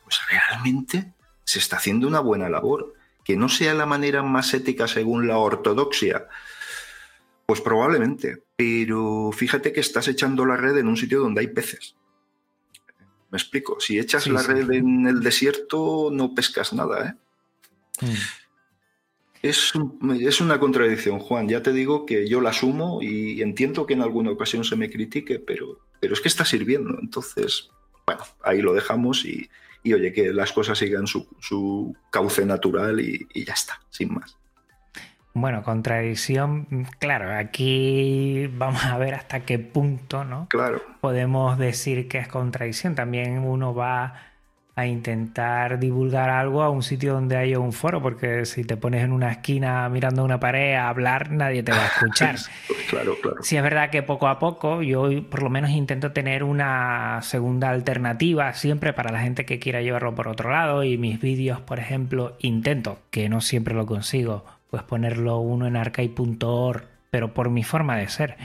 [0.04, 1.14] pues realmente
[1.44, 2.94] se está haciendo una buena labor.
[3.24, 6.26] Que no sea la manera más ética según la ortodoxia,
[7.50, 11.96] pues probablemente, pero fíjate que estás echando la red en un sitio donde hay peces.
[13.28, 18.06] Me explico, si echas la red en el desierto no pescas nada, ¿eh?
[18.06, 18.14] Mm.
[19.42, 19.72] Es,
[20.20, 21.48] es, una contradicción, Juan.
[21.48, 24.88] Ya te digo que yo la asumo y entiendo que en alguna ocasión se me
[24.88, 27.00] critique, pero, pero es que está sirviendo.
[27.02, 27.68] Entonces,
[28.06, 29.50] bueno, ahí lo dejamos y,
[29.92, 34.36] oye, que las cosas sigan su, cauce natural y, ya está, sin más.
[35.32, 36.66] Bueno, contradicción,
[36.98, 40.48] claro, aquí vamos a ver hasta qué punto, ¿no?
[40.48, 40.82] Claro.
[41.00, 42.96] Podemos decir que es contradicción.
[42.96, 44.14] También uno va
[44.74, 49.04] a intentar divulgar algo a un sitio donde haya un foro, porque si te pones
[49.04, 52.36] en una esquina mirando una pared a hablar, nadie te va a escuchar.
[52.88, 53.42] claro, claro.
[53.42, 57.70] Si es verdad que poco a poco yo por lo menos intento tener una segunda
[57.70, 61.78] alternativa siempre para la gente que quiera llevarlo por otro lado y mis vídeos, por
[61.78, 67.64] ejemplo, intento, que no siempre lo consigo, pues ponerlo uno en arcade.org, pero por mi
[67.64, 68.36] forma de ser.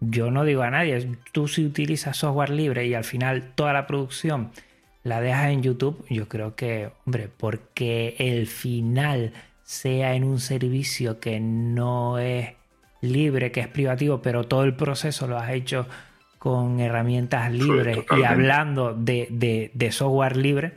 [0.00, 3.86] Yo no digo a nadie, tú si utilizas software libre y al final toda la
[3.86, 4.50] producción
[5.02, 11.20] la dejas en YouTube, yo creo que, hombre, porque el final sea en un servicio
[11.20, 12.54] que no es
[13.02, 15.86] libre, que es privativo, pero todo el proceso lo has hecho
[16.38, 20.72] con herramientas libres y hablando de, software libre,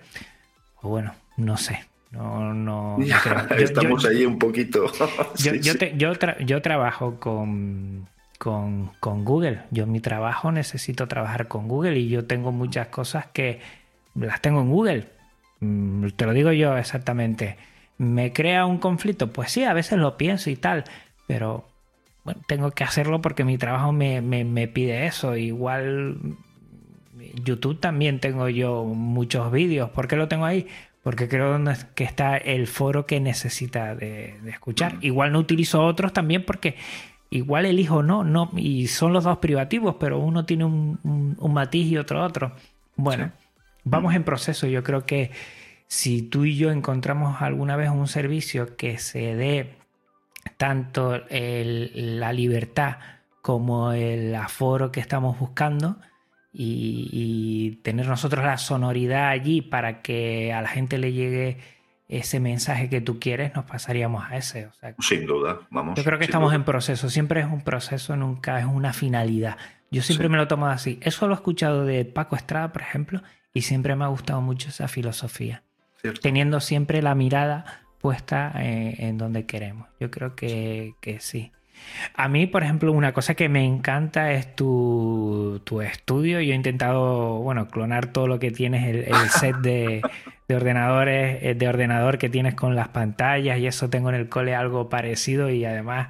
[0.76, 1.86] pues bueno, no sé.
[2.12, 2.98] No, no,
[3.58, 4.86] Estamos ahí un poquito.
[5.98, 9.64] yo, trabajo con, con, con Google.
[9.72, 13.60] Yo en mi trabajo necesito trabajar con Google y yo tengo muchas cosas que
[14.16, 15.08] las tengo en Google.
[15.60, 17.58] Mm, te lo digo yo exactamente.
[17.98, 19.32] ¿Me crea un conflicto?
[19.32, 20.84] Pues sí, a veces lo pienso y tal,
[21.26, 21.68] pero
[22.24, 25.36] bueno, tengo que hacerlo porque mi trabajo me, pide eso.
[25.36, 26.18] Igual
[27.44, 29.90] YouTube también tengo yo muchos vídeos.
[29.90, 30.68] ¿Por qué lo tengo ahí?
[31.08, 31.58] Porque creo
[31.96, 34.98] que está el foro que necesita de, escuchar.
[35.00, 36.76] Igual no utilizo otros también porque
[37.30, 41.98] igual elijo no, no, y son los dos privativos, pero uno tiene un, matiz y
[41.98, 42.52] otro otro.
[42.98, 43.32] Bueno
[43.90, 44.68] vamos en proceso.
[44.68, 45.32] Yo creo que
[45.88, 49.78] si tú y yo encontramos alguna vez un servicio que se dé
[50.58, 52.98] tanto la libertad
[53.42, 55.98] como el aforo que estamos buscando
[56.52, 61.58] y, tener nosotros la sonoridad allí para que a la gente le llegue
[62.08, 64.70] ese mensaje que tú quieres, nos pasaríamos a ese.
[65.00, 65.98] Sin duda, vamos.
[65.98, 69.58] Yo creo que estamos en proceso, siempre es un proceso, nunca es una finalidad.
[69.92, 71.00] Yo siempre me lo tomo así.
[71.02, 73.22] Eso lo he escuchado de Paco Estrada, por ejemplo,
[73.54, 75.64] y siempre me ha gustado mucho esa filosofía.
[76.22, 79.88] Teniendo siempre la mirada puesta eh, en, donde queremos.
[80.00, 81.52] Yo creo que, sí.
[82.14, 86.42] A mí, por ejemplo, una cosa que me encanta es tu, estudio.
[86.42, 90.02] Yo he intentado, bueno, clonar todo lo que tienes, el, set de,
[90.50, 94.56] ordenadores, eh, de ordenador que tienes con las pantallas y eso tengo en el cole
[94.56, 96.10] algo parecido y además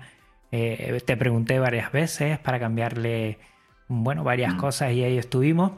[0.52, 3.40] eh, te pregunté varias veces para cambiarle,
[3.88, 4.58] bueno, varias mm.
[4.58, 5.74] cosas y ahí estuvimos.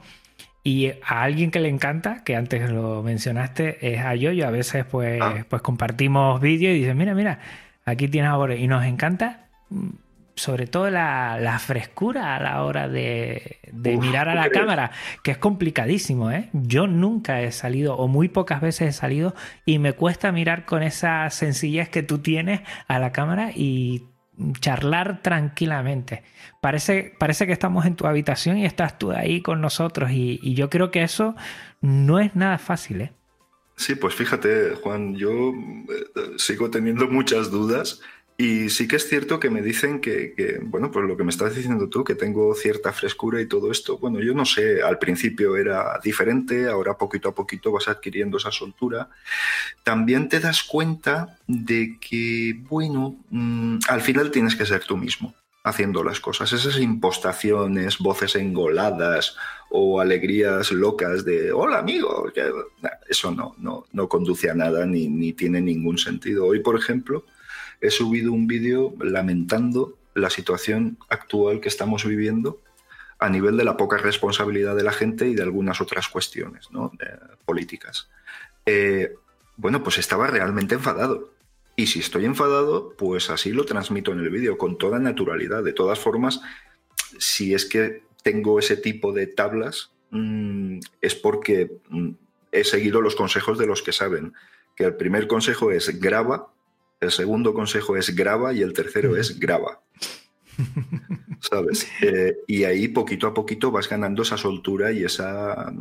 [0.63, 4.45] Y a alguien que le encanta, que antes lo mencionaste, es a Yoyo.
[4.45, 5.45] A veces pues, ah.
[5.49, 7.39] pues compartimos vídeos y dice, mira, mira,
[7.85, 8.55] aquí tienes ahora.
[8.55, 9.48] Y nos encanta
[10.39, 16.31] sobre todo la, frescura a la hora de, mirar a la cámara, que es complicadísimo.
[16.31, 16.49] ¿eh?
[16.53, 20.81] Yo nunca he salido, o muy pocas veces he salido, y me cuesta mirar con
[20.81, 24.07] esa sencillez que tú tienes a la cámara y
[24.61, 26.23] charlar tranquilamente.
[26.61, 30.69] Parece, parece que estamos en tu habitación y estás tú ahí con nosotros y, yo
[30.69, 31.35] creo que eso
[31.81, 33.01] no es nada fácil.
[33.01, 33.13] ¿eh?
[33.75, 38.01] Sí, pues fíjate, Juan, yo eh, sigo teniendo muchas dudas
[38.41, 41.53] y sí que es cierto que me dicen que, bueno, pues lo que me estás
[41.53, 45.57] diciendo tú, que tengo cierta frescura y todo esto, bueno, yo no sé, al principio
[45.57, 49.09] era diferente, ahora poquito a poquito vas adquiriendo esa soltura.
[49.83, 55.33] También te das cuenta de que, bueno, mm, al final tienes que ser tú mismo
[55.65, 56.53] haciendo las cosas.
[56.53, 59.35] Esas impostaciones, voces engoladas
[59.69, 62.31] o alegrías locas de hola amigo,
[63.09, 66.45] eso no, no, no conduce a nada ni, ni tiene ningún sentido.
[66.45, 67.25] Hoy, por ejemplo,
[67.81, 72.61] he subido un vídeo lamentando la situación actual que estamos viviendo
[73.19, 76.91] a nivel de la poca responsabilidad de la gente y de algunas otras cuestiones ¿no?
[77.45, 78.09] políticas.
[78.65, 79.13] Eh,
[79.57, 81.33] bueno, pues estaba realmente enfadado.
[81.75, 85.63] Y si estoy enfadado, pues así lo transmito en el vídeo, con toda naturalidad.
[85.63, 86.41] De todas formas,
[87.17, 92.11] si es que tengo ese tipo de tablas, mm, es porque mm,
[92.51, 94.33] he seguido los consejos de los que saben.
[94.75, 96.53] Que el primer consejo es graba
[96.99, 99.81] el segundo consejo es graba y el tercero es graba.
[101.39, 101.87] ¿Sabes?
[102.01, 105.73] Eh, y ahí poquito a poquito vas ganando esa soltura y esa...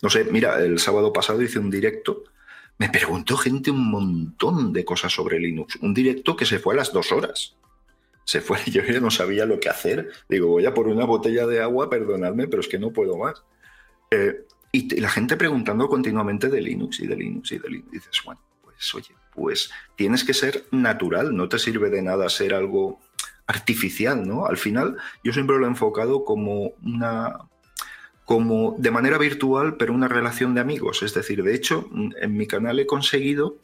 [0.00, 2.24] No sé, mira, el sábado pasado hice un directo.
[2.78, 5.78] me preguntó gente un montón de cosas sobre Linux.
[5.82, 7.56] Un directo que se fue a las dos horas.
[8.24, 10.10] Se fue, yo ya no sabía lo que hacer.
[10.28, 13.42] Digo, voy a por una botella de agua, perdonadme, pero es que no puedo más.
[14.10, 17.88] Eh, y la gente preguntando continuamente de Linux y de Linux y de Linux.
[17.92, 22.28] Y dices, bueno, pues oye, pues tienes que ser natural, no te sirve de nada
[22.28, 23.00] ser algo
[23.46, 24.46] artificial, ¿no?
[24.46, 27.40] Al final, yo siempre lo he enfocado como una
[28.24, 31.02] como de manera virtual, pero una relación de amigos.
[31.02, 33.56] Es decir, de hecho, en mi canal he conseguido,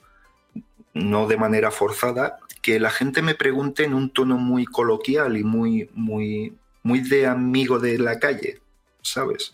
[0.95, 5.45] no de manera forzada, que la gente me pregunte en un tono muy coloquial y
[5.45, 8.61] muy, muy, muy de amigo de la calle.
[9.03, 9.53] ¿sabes?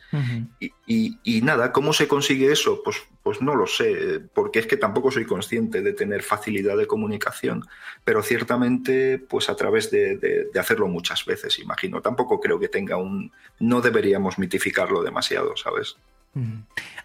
[0.87, 2.83] y, nada, ¿cómo se consigue eso?
[2.83, 6.87] Pues, pues no lo sé, porque es que tampoco soy consciente de tener facilidad de
[6.87, 7.65] comunicación,
[8.05, 12.03] pero ciertamente pues a través de, hacerlo muchas veces, imagino.
[12.03, 13.33] Tampoco creo que tenga un...
[13.59, 15.97] No deberíamos mitificarlo demasiado, ¿sabes?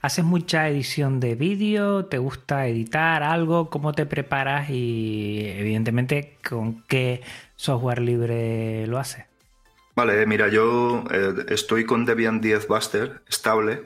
[0.02, 2.06] ¿Haces mucha edición de vídeo?
[2.06, 3.70] ¿Te gusta editar algo?
[3.70, 4.70] ¿Cómo te preparas?
[4.70, 7.22] Y evidentemente, ¿con qué
[7.56, 9.24] software libre lo haces?
[9.96, 13.84] Vale, mira, yo eh, estoy con Debian 10 Buster estable.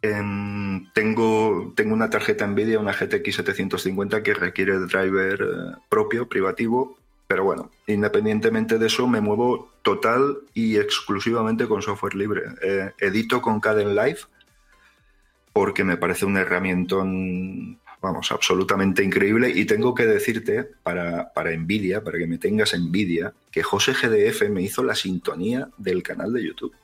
[0.00, 7.44] Tengo, tengo una tarjeta NVIDIA, una GTX 750 que requiere driver eh, propio, privativo, pero
[7.44, 12.42] bueno, independientemente de eso, me muevo total y exclusivamente con software libre.
[12.62, 14.20] Eh, edito con Caden Live
[15.52, 16.96] porque me parece una herramienta
[18.00, 19.50] vamos, absolutamente increíble.
[19.50, 24.48] Y tengo que decirte, para, para envidia, para que me tengas envidia, que José GDF
[24.50, 26.74] me hizo la sintonía del canal de YouTube.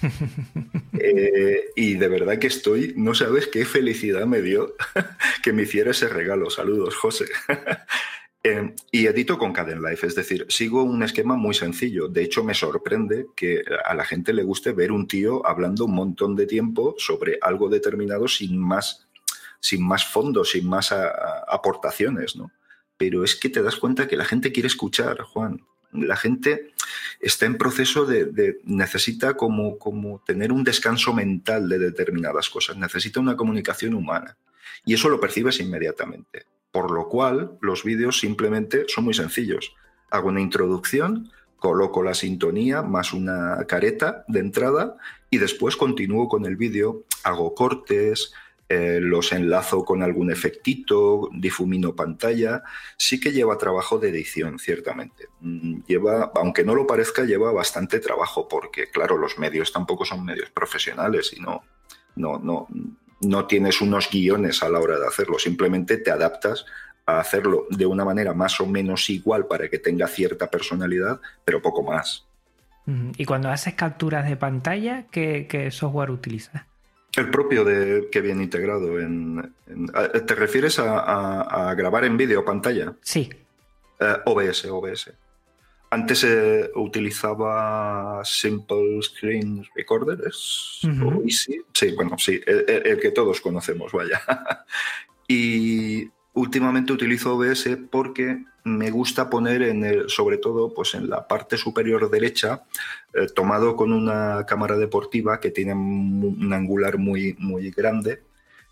[0.96, 4.74] Eh, y de verdad que estoy, no sabes qué felicidad me dio
[5.42, 6.50] que me hiciera ese regalo.
[6.50, 7.26] Saludos, José.
[8.46, 12.08] Eh, y edito con Life, es decir, sigo un esquema muy sencillo.
[12.08, 15.94] De hecho, me sorprende que a la gente le guste ver un tío hablando un
[15.94, 19.08] montón de tiempo sobre algo determinado sin más
[19.60, 22.52] sin más fondos, sin más aportaciones, ¿no?
[22.98, 25.62] Pero es que te das cuenta que la gente quiere escuchar, Juan.
[25.94, 26.72] La gente
[27.20, 33.20] está en proceso de, necesita como, como tener un descanso mental de determinadas cosas, necesita
[33.20, 34.36] una comunicación humana.
[34.84, 36.46] Y eso lo percibes inmediatamente.
[36.70, 39.74] Por lo cual, los vídeos simplemente son muy sencillos.
[40.10, 44.96] Hago una introducción, coloco la sintonía más una careta de entrada
[45.30, 48.34] y después continúo con el vídeo, hago cortes,
[48.68, 52.62] eh, los enlazo con algún efectito, difumino pantalla,
[52.96, 55.28] sí que lleva trabajo de edición, ciertamente.
[55.40, 60.24] Mm, lleva, aunque no lo parezca, lleva bastante trabajo, porque claro, los medios tampoco son
[60.24, 61.62] medios profesionales y no,
[62.16, 62.68] no, no,
[63.20, 66.64] no tienes unos guiones a la hora de hacerlo, simplemente te adaptas
[67.06, 71.60] a hacerlo de una manera más o menos igual para que tenga cierta personalidad, pero
[71.60, 72.26] poco más.
[73.16, 76.64] Y cuando haces capturas de pantalla, ¿qué, software utilizas?
[77.16, 79.54] El propio de, que viene integrado en,
[80.26, 82.94] ¿Te refieres a, grabar en vídeo pantalla?
[83.02, 83.30] Sí.
[84.00, 85.12] Eh, OBS, OBS.
[85.90, 90.80] Antes eh, utilizaba Simple Screen Recorder, ¿es?
[91.72, 94.20] Sí, bueno, sí, el, que todos conocemos, vaya.
[95.28, 101.28] y últimamente utilizo OBS porque me gusta poner en el, sobre todo pues en la
[101.28, 102.62] parte superior derecha,
[103.12, 108.22] eh, tomado con una cámara deportiva que tiene un angular muy, muy grande,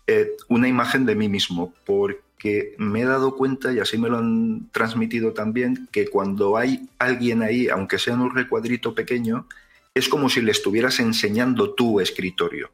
[0.07, 4.17] eh, una imagen de mí mismo, porque me he dado cuenta, y así me lo
[4.17, 9.47] han transmitido también, que cuando hay alguien ahí, aunque sea en un recuadrito pequeño,
[9.93, 12.71] es como si le estuvieras enseñando tu escritorio.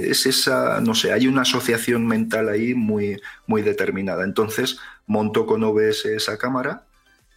[0.00, 4.24] Es esa, no sé, hay una asociación mental ahí muy, muy determinada.
[4.24, 6.86] Entonces monto con OBS esa cámara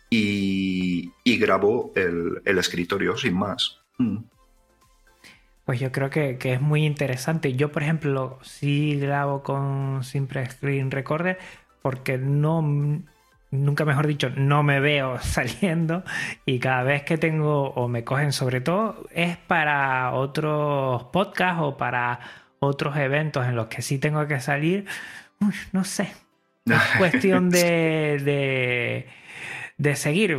[0.10, 3.80] y, y grabo el, escritorio sin más.
[3.98, 4.18] Mm.
[5.66, 7.54] Pues yo creo que, es muy interesante.
[7.54, 11.38] Yo, por ejemplo, sí grabo con Simple Screen Recorder
[11.82, 13.04] porque no
[13.52, 16.04] nunca mejor dicho, no me veo saliendo
[16.46, 21.78] y cada vez que tengo o me cogen sobre todo es para otros podcasts o
[21.78, 22.20] para
[22.60, 24.86] otros eventos en los que sí tengo que salir,
[25.72, 26.12] no sé,
[26.66, 29.06] es cuestión de,
[29.78, 30.38] de, seguir.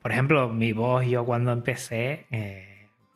[0.00, 2.26] Por ejemplo, mi voz yo cuando empecé...
[2.30, 2.66] Eh,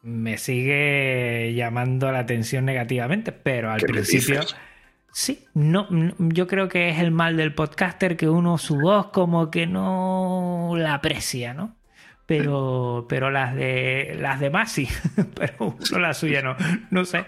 [0.04, 4.42] me sigue llamando la atención negativamente, pero al principio
[5.14, 5.86] Sí, no,
[6.18, 10.72] yo creo que es el mal del podcaster que uno su voz como que no
[10.76, 11.76] la aprecia, ¿no?
[12.26, 14.88] Pero, pero las de las demás sí,
[15.36, 16.56] pero uno la suya no,
[16.90, 17.26] no sé.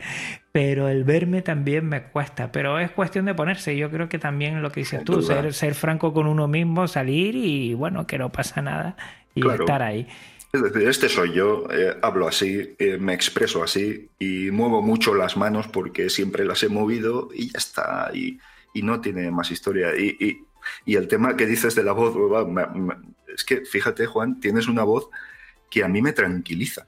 [0.50, 3.76] Pero el verme también me cuesta, pero es cuestión de ponerse.
[3.76, 7.36] Yo creo que también lo que dices tú, ser, ser franco con uno mismo, salir
[7.36, 8.96] y bueno, que no pasa nada
[9.32, 10.08] y estar ahí.
[10.52, 15.14] Es decir, este soy yo, eh, hablo así, eh, me expreso así y muevo mucho
[15.14, 18.10] las manos porque siempre las he movido y ya está.
[18.14, 18.38] Y,
[18.82, 19.96] no tiene más historia.
[19.96, 20.44] Y,
[20.86, 22.14] el tema que dices de la voz,
[23.34, 25.08] es que fíjate, Juan, tienes una voz
[25.70, 26.86] que a mí me tranquiliza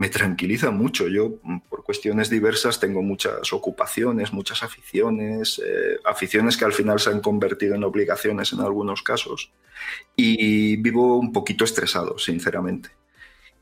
[0.00, 1.08] me tranquiliza mucho.
[1.08, 6.98] Yo, mm, por cuestiones diversas, tengo muchas ocupaciones, muchas aficiones, eh, aficiones que al final
[6.98, 9.52] se han convertido en obligaciones en algunos casos.
[10.16, 12.88] Y vivo un poquito estresado, sinceramente.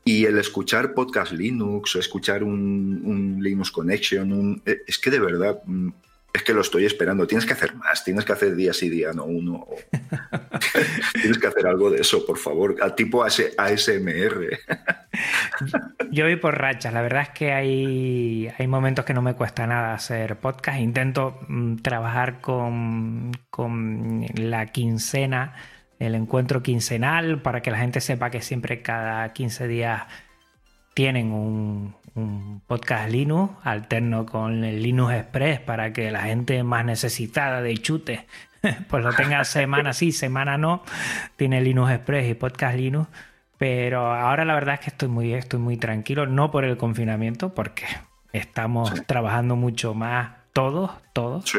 [0.05, 5.89] Y el escuchar podcast Linux escuchar un, Linux Connection, eh, es que de verdad mm,
[6.33, 7.25] es que lo estoy esperando.
[7.27, 9.65] Tienes que hacer más, tienes que hacer día sí día, no uno.
[11.13, 14.59] tienes que hacer algo de eso, por favor, al tipo ASMR.
[16.11, 16.93] Yo voy por rachas.
[16.93, 20.79] La verdad es que hay, hay momentos que no me cuesta nada hacer podcast.
[20.79, 25.55] Intento mm, trabajar con, con la quincena,
[25.97, 30.03] el encuentro quincenal, para que la gente sepa que siempre cada 15 días
[30.93, 36.85] tienen un, un podcast Linux alterno con el Linux Express para que la gente más
[36.85, 38.25] necesitada de chute
[38.89, 40.83] pues lo tenga semana sí, semana no.
[41.35, 43.09] Tiene Linux Express y podcast Linux.
[43.57, 47.53] Pero ahora la verdad es que estoy muy, estoy muy tranquilo, no por el confinamiento,
[47.53, 47.85] porque
[48.31, 51.51] estamos trabajando mucho más todos, todos.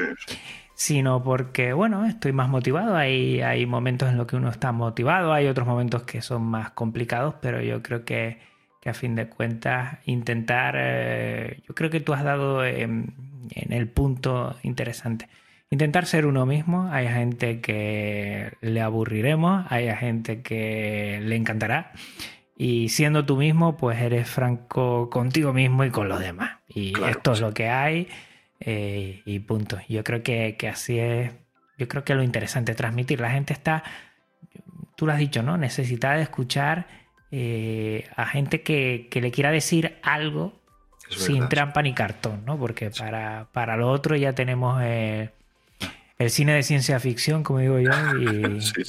[0.74, 2.96] Sino porque, bueno, estoy más motivado.
[2.96, 6.70] Hay, hay momentos en los que uno está motivado, hay otros momentos que son más
[6.70, 8.38] complicados, pero yo creo que
[8.80, 13.14] que a fin de cuentas intentar, eh, yo creo que tú has dado en,
[13.52, 15.28] el punto interesante.
[15.70, 21.92] Intentar ser uno mismo, hay gente que le aburriremos, hay gente que le encantará.
[22.56, 26.58] Y siendo tú mismo, pues eres franco contigo mismo y con los demás.
[26.68, 28.08] Y esto es lo que hay
[28.60, 29.78] eh, y punto.
[29.88, 31.32] Yo creo que, que así es,
[31.78, 33.20] yo creo que lo interesante transmitir.
[33.20, 33.82] La gente está,
[34.96, 35.56] tú lo has dicho, ¿no?
[35.56, 36.86] Necesitada de escuchar
[37.32, 40.52] eh, a gente que, le quiera decir algo
[41.08, 42.58] sin trampa ni cartón, ¿no?
[42.58, 45.30] Porque para, para lo otro ya tenemos eh,
[46.20, 47.90] el cine de ciencia ficción, como digo yo,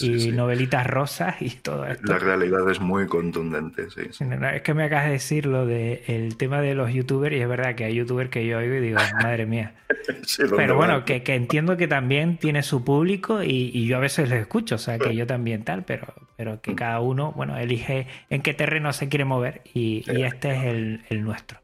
[0.02, 2.12] y, novelitas rosas y todo esto.
[2.12, 4.02] La realidad es muy contundente, sí.
[4.10, 7.76] Es que me acabas de decir lo del tema de los youtubers, y es verdad
[7.76, 9.76] que hay youtubers que yo oigo y digo, madre mía.
[10.58, 14.76] Pero bueno, que, entiendo que también tiene su público y, yo a veces les escucho,
[14.76, 18.54] o sea, que yo también tal, pero, pero que cada uno, bueno, elige en qué
[18.54, 21.60] terreno se quiere mover y, este es el, el nuestro.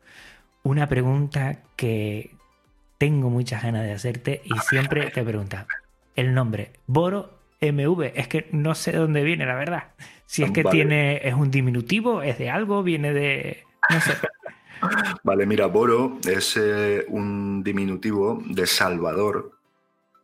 [0.63, 2.36] Una pregunta que,
[2.97, 5.67] tengo muchas ganas de hacerte y siempre te pregunta
[6.15, 9.83] el nombre, Boro MV, es que no sé de dónde viene, la verdad.
[10.25, 14.13] Si es que tiene, es un diminutivo, es de algo, viene de, no sé.
[15.23, 19.51] Vale, mira, Boro es eh, un diminutivo de Salvador.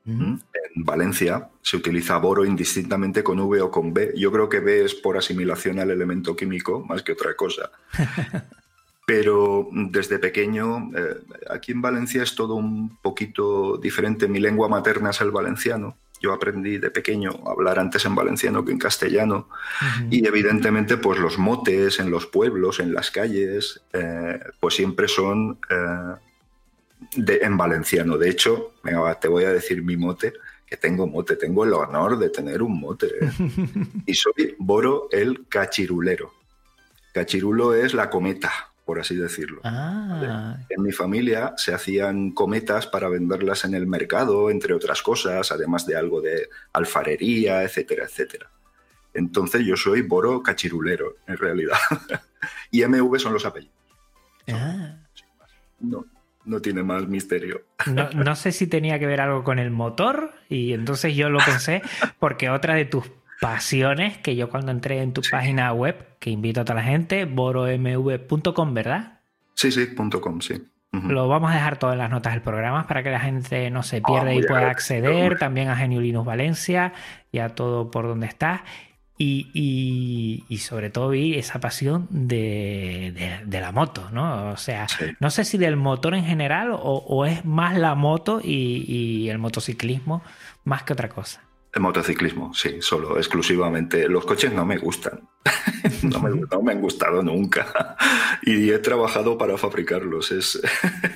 [0.06, 0.42] En
[0.76, 4.14] Valencia se utiliza Boro indistintamente con V o con B.
[4.18, 7.72] Yo creo que B es por asimilación al elemento químico más que otra cosa.
[9.06, 11.18] pero desde pequeño, eh,
[11.50, 14.28] aquí en Valencia es todo un poquito diferente.
[14.28, 15.98] Mi lengua materna es el valenciano.
[16.22, 19.50] Yo aprendí de pequeño a hablar antes en valenciano que en castellano.
[20.10, 25.60] Y evidentemente, pues los motes en los pueblos, en las calles, eh, pues siempre son
[25.70, 28.18] eh, en valenciano.
[28.18, 28.72] De hecho,
[29.20, 30.32] te voy a decir mi mote,
[30.66, 33.10] que tengo mote, tengo el honor de tener un mote.
[34.06, 36.32] y soy Boro el cachirulero.
[37.14, 39.62] Cachirulo es la cometa, por así decirlo.
[39.64, 40.58] Ah.
[40.70, 45.86] En mi familia se hacían cometas para venderlas en el mercado, entre otras cosas, además
[45.86, 48.50] de algo de alfarería, etcétera, etcétera.
[49.14, 51.78] Entonces yo soy Boro Cachirulero, en realidad.
[52.72, 53.76] y MV son los apellidos.
[54.52, 54.98] Ah.
[55.80, 56.06] No,
[56.46, 57.64] no tiene más misterio.
[57.86, 61.40] No, no, sé si tenía que ver algo con el motor y entonces yo lo
[61.46, 61.82] pensé
[62.20, 63.10] porque otra de tus
[63.44, 67.26] pasiones que yo cuando entré en tu página web, que invito a toda la gente,
[67.26, 69.20] boromv.com, ¿verdad?
[69.54, 70.64] Sí, sí, .com, sí.
[70.94, 74.02] Lo vamos a dejar todas las notas del programa para que la gente no se
[74.02, 76.94] pierda y pueda acceder también a Geniulinus Valencia
[77.32, 78.64] y a todo por donde está.
[79.18, 84.52] Y, sobre todo vi esa pasión de, la moto, ¿no?
[84.52, 84.88] O sea,
[85.20, 90.24] no sé si del motor en general o, es más la moto y el motociclismo
[90.64, 91.42] más que otra cosa.
[91.80, 94.08] Motociclismo, sí, solo, exclusivamente.
[94.08, 95.28] Los coches no me gustan.
[96.04, 97.98] no, me, han gustado nunca.
[98.44, 100.32] y he trabajado para fabricarlos.
[100.32, 100.62] Es,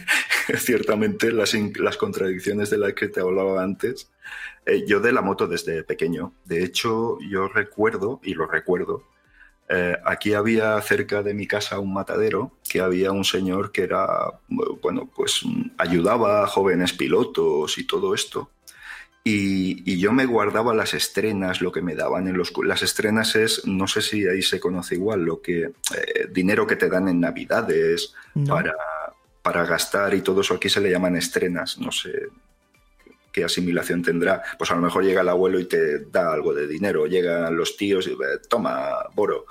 [0.58, 4.12] ciertamente las, las, contradicciones de las que te hablaba antes.
[4.66, 6.34] Eh, yo de la moto desde pequeño.
[6.46, 9.04] De hecho, yo recuerdo, y lo recuerdo,
[9.70, 14.08] eh, aquí había cerca de mi casa un matadero que había un señor que era,
[14.82, 15.42] bueno, pues
[15.78, 18.50] ayudaba a jóvenes pilotos y todo esto
[19.30, 22.54] Y, yo me guardaba las estrenas, lo que me daban en los...
[22.64, 25.64] Las estrenas es, no sé si ahí se conoce igual, lo que...
[25.64, 28.14] Eh, dinero que te dan en Navidades
[28.48, 28.74] para,
[29.42, 32.30] para gastar y todo eso aquí se le llaman estrenas, no sé
[33.34, 34.42] qué asimilación tendrá.
[34.58, 37.76] Pues a lo mejor llega el abuelo y te da algo de dinero, llegan los
[37.76, 38.18] tíos y
[38.48, 39.46] toma, boro.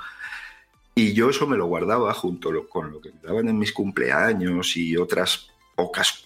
[0.94, 4.74] Y yo eso me lo guardaba junto con lo que me daban en mis cumpleaños
[4.78, 6.25] y otras pocas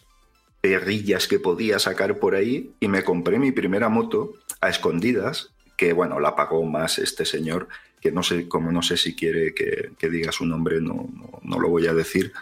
[0.60, 5.92] perrillas que podía sacar por ahí y me compré mi primera moto a escondidas, que
[5.92, 7.68] bueno, la pagó más este señor,
[8.00, 11.08] que no sé, como no sé si quiere que, diga su nombre, no,
[11.42, 12.32] no, lo voy a decir.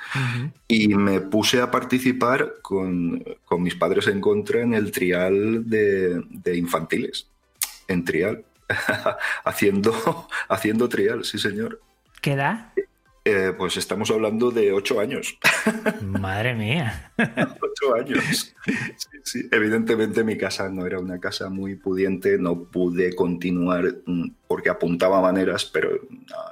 [0.68, 3.24] Y me puse a participar con,
[3.58, 7.28] mis padres en contra en el trial de, de infantiles,
[7.88, 8.44] en trial,
[9.44, 11.80] haciendo, haciendo trial, sí señor.
[12.20, 12.72] ¿Qué edad?
[13.30, 15.38] Eh, pues estamos hablando de ocho años.
[16.00, 17.12] Madre mía.
[17.60, 18.56] ocho años.
[19.52, 25.20] Evidentemente mi casa no era una casa muy pudiente, no pude continuar mm, porque apuntaba
[25.20, 25.90] maneras, pero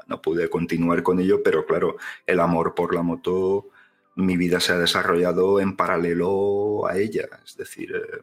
[0.07, 1.97] no, pude continuar con ello, pero claro,
[2.27, 3.71] el amor por la moto,
[4.15, 7.27] mi vida se ha desarrollado en paralelo a ella.
[7.43, 8.19] Es decir, eh,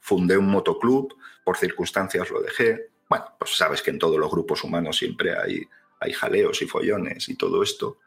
[0.00, 1.14] fundé un motoclub,
[1.44, 2.88] por circunstancias lo dejé.
[3.08, 5.68] Bueno, pues sabes que en todos los grupos humanos siempre hay
[6.00, 7.98] hay jaleos y follones y todo esto.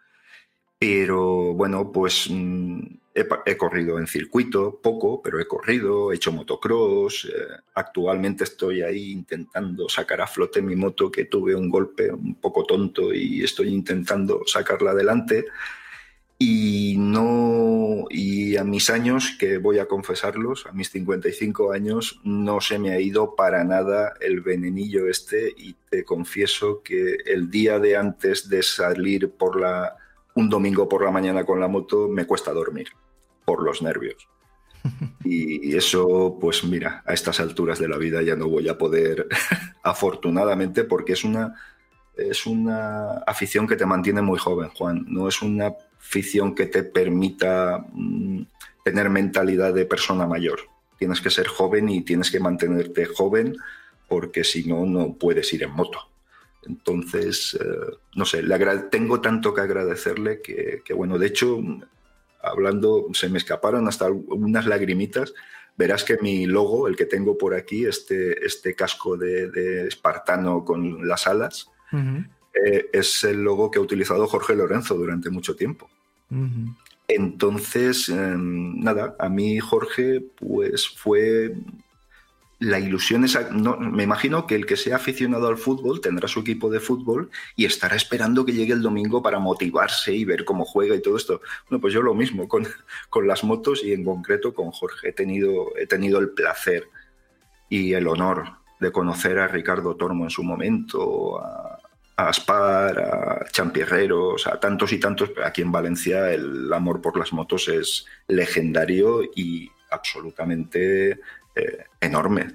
[0.79, 2.79] Pero bueno, pues mm,
[3.13, 7.25] he, corrido en circuito, poco, pero he corrido, he hecho motocross.
[7.25, 12.35] Eh, actualmente estoy ahí intentando sacar a flote mi moto que tuve un golpe un
[12.35, 15.45] poco tonto y estoy intentando sacarla adelante
[16.43, 22.61] y no y a mis años que voy a confesarlos a mis 55 años no
[22.61, 27.77] se me ha ido para nada el venenillo este y te confieso que el día
[27.77, 29.97] de antes de salir por la
[30.33, 32.87] un domingo por la mañana con la moto me cuesta dormir
[33.45, 34.27] por los nervios.
[35.23, 39.27] Y eso pues mira a estas alturas de la vida ya no voy a poder
[39.83, 41.53] afortunadamente porque es una
[42.17, 45.05] es una afición que te mantiene muy joven Juan.
[45.07, 48.41] No es una ficción que te permita mm,
[48.83, 50.59] tener mentalidad de persona mayor.
[50.97, 53.55] Tienes que ser joven y tienes que mantenerte joven
[54.07, 55.99] porque si no, no puedes ir en moto.
[56.63, 58.43] Entonces, eh, no sé,
[58.91, 61.59] tengo tanto que agradecerle que, bueno, de hecho,
[62.41, 65.33] hablando, se me escaparon hasta unas lagrimitas.
[65.77, 71.07] Verás que mi logo, el que tengo por aquí, este, este casco de, espartano con
[71.07, 71.69] las alas,
[72.53, 75.89] eh, es el logo que ha utilizado Jorge Lorenzo durante mucho tiempo.
[77.07, 81.55] Entonces, em, nada, a mí Jorge, pues fue
[82.59, 83.49] la ilusión esa.
[83.49, 87.29] No, me imagino que el que sea aficionado al fútbol tendrá su equipo de fútbol
[87.55, 91.17] y estará esperando que llegue el domingo para motivarse y ver cómo juega y todo
[91.17, 91.41] esto.
[91.69, 92.67] Bueno, pues yo lo mismo con,
[93.09, 95.09] con las motos y en concreto con Jorge.
[95.09, 96.87] He tenido, he tenido el placer
[97.67, 98.43] y el honor
[98.79, 101.80] de conocer a Ricardo Tormo en su momento, a,
[102.15, 105.31] a Aspar, a Champierreros, a tantos y tantos.
[105.43, 111.19] Aquí en Valencia el amor por las motos es legendario y absolutamente
[111.55, 112.47] eh, enorme.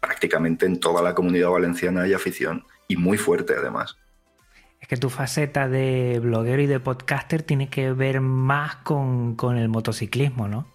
[0.00, 3.96] Prácticamente en toda la comunidad valenciana hay afición y muy fuerte además.
[4.80, 9.68] Es que tu faceta de bloguero y de podcaster tiene que ver más con, el
[9.68, 10.66] motociclismo, ¿no?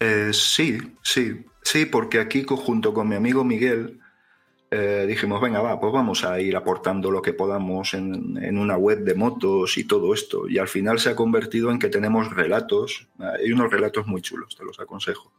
[0.00, 4.00] Eh, sí, sí, sí, porque aquí junto con mi amigo Miguel,
[4.78, 9.04] eh, dijimos, venga, va, pues vamos a ir aportando lo que podamos en, una web
[9.04, 10.46] de motos y todo esto.
[10.48, 14.54] Y al final se ha convertido en que tenemos relatos, hay unos relatos muy chulos,
[14.54, 15.32] te los aconsejo.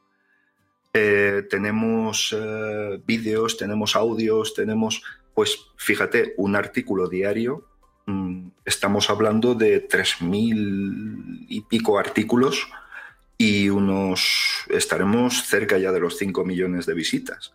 [0.92, 5.04] Eh, tenemos eh, vídeos, tenemos audios, tenemos,
[5.36, 7.68] pues fíjate, un artículo diario.
[8.08, 12.68] Mm, estamos hablando de 3.000 y pico artículos
[13.38, 17.54] y unos estaremos cerca ya de los 5 millones de visitas.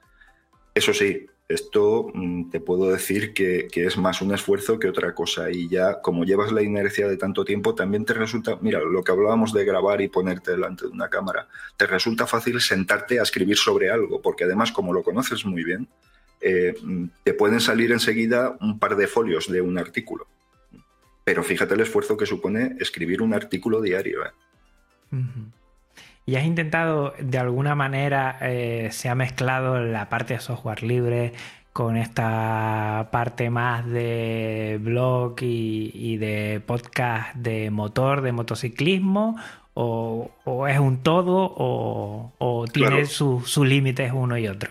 [0.75, 5.51] Eso sí, esto mm, te puedo decir que, es más un esfuerzo que otra cosa.
[5.51, 9.13] Y ya, como llevas la inercia de tanto tiempo, también te resulta, mira, lo que
[9.13, 13.57] hablábamos de grabar y ponerte delante de una cámara, te resulta fácil sentarte a escribir
[13.57, 15.89] sobre algo, porque además, como lo conoces muy bien,
[16.41, 20.27] eh, mm, te pueden salir enseguida un par de folios de un artículo.
[21.25, 24.25] Pero fíjate el esfuerzo que supone escribir un artículo diario.
[24.25, 24.31] ¿eh?
[26.25, 31.33] ¿Y has intentado, de alguna manera, eh, se ha mezclado la parte de software libre
[31.73, 39.37] con esta parte más de blog y, de podcast de motor, de motociclismo?
[39.75, 40.31] ¿O,
[40.69, 44.71] es un todo o, tiene sus límites uno y otro?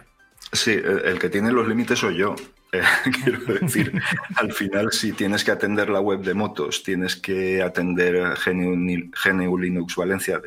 [0.54, 2.36] Sí, el que tiene los límites soy yo.
[2.74, 2.82] Eh,
[3.24, 3.92] quiero decir,
[4.38, 9.98] al final, si tienes que atender la web de motos, tienes que atender GNU, Linux
[9.98, 10.42] Valencia,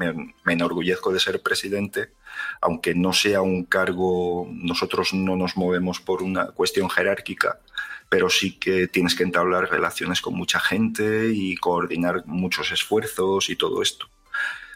[0.00, 2.12] me, enorgullezco de ser presidente,
[2.60, 7.60] aunque no sea un cargo, nosotros no nos movemos por una cuestión jerárquica,
[8.08, 13.56] pero sí que tienes que entablar relaciones con mucha gente y coordinar muchos esfuerzos y
[13.56, 14.08] todo esto.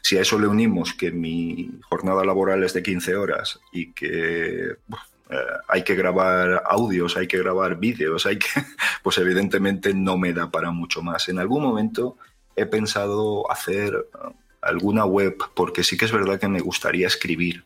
[0.03, 4.77] Si a eso le unimos que mi jornada laboral es de 15 horas y que
[5.31, 5.37] eh,
[5.68, 8.49] hay que grabar audios, hay que grabar vídeos, hay que,
[9.03, 11.31] pues evidentemente no me da para mucho más.
[11.31, 12.18] En algún momento
[12.55, 14.07] he pensado hacer
[14.65, 17.65] alguna web porque sí que es verdad que me gustaría escribir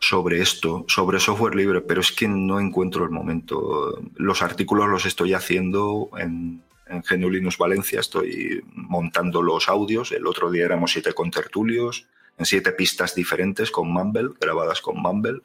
[0.00, 4.00] sobre esto, sobre software libre, pero es que no encuentro el momento.
[4.16, 10.10] Los artículos los estoy haciendo en, en Valencia estoy montando los audios.
[10.12, 12.06] El otro día éramos siete contertulios
[12.38, 15.40] en siete pistas diferentes con Mumble, grabadas con Mumble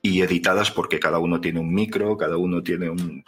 [0.00, 3.24] y editadas porque cada uno tiene un micro, cada uno tiene un...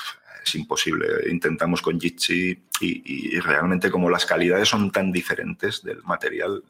[0.46, 1.28] Es imposible.
[1.28, 6.62] Intentamos con Jitsi y, realmente como las calidades son tan diferentes del material,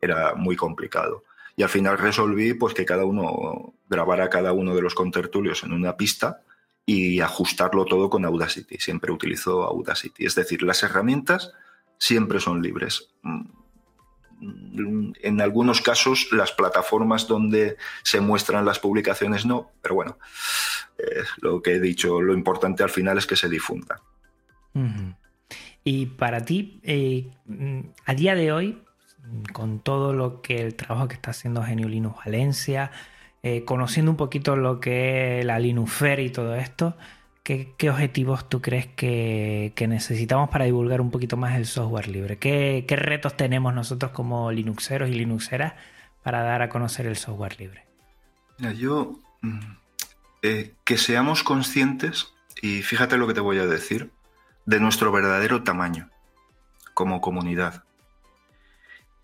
[0.00, 1.22] era, muy complicado.
[1.56, 5.72] Y al final resolví pues que cada uno grabara cada uno de los contertulios en
[5.72, 6.42] una pista
[6.84, 8.78] y ajustarlo todo con Audacity.
[8.78, 10.26] Siempre utilizo Audacity.
[10.26, 11.52] Es decir, las herramientas
[11.98, 13.10] siempre son libres.
[14.40, 20.18] Mm, en algunos casos las plataformas donde se muestran las publicaciones no, pero bueno,
[20.98, 24.00] eh, lo que he dicho, lo importante al final es que se difunda.
[25.84, 27.30] Y para ti, eh,
[28.04, 28.82] a día de hoy,
[29.54, 32.90] con todo lo que el trabajo que está haciendo Genio Linux Valencia,
[33.42, 36.96] eh, conociendo un poquito lo que es la Linuxfer y todo esto,
[37.46, 42.38] ¿qué, objetivos tú crees que, necesitamos para divulgar un poquito más el software libre?
[42.38, 45.74] ¿Qué, retos tenemos nosotros como Linuxeros y Linuxeras
[46.24, 47.84] para dar a conocer el software libre?
[48.76, 49.58] yo, mm,
[50.42, 54.10] eh, que seamos conscientes, y fíjate lo que te voy a decir,
[54.64, 56.10] de nuestro verdadero tamaño
[56.94, 57.84] como comunidad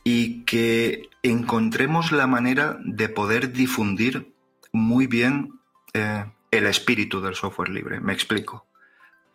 [0.04, 4.32] y que encontremos la manera de poder difundir
[4.72, 5.58] muy bien
[5.94, 7.98] eh, el espíritu del software libre.
[7.98, 8.66] Me explico.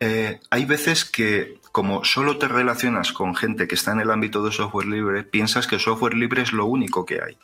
[0.00, 4.42] Eh, hay veces que como solo te relacionas con gente que está en el ámbito
[4.42, 7.36] del software libre, piensas que software libre es lo único que hay.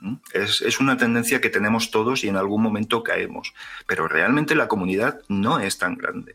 [0.00, 0.14] ¿Mm?
[0.32, 3.54] Es, es, una tendencia que tenemos todos y en algún momento caemos.
[3.86, 6.32] Pero realmente la comunidad no es tan grande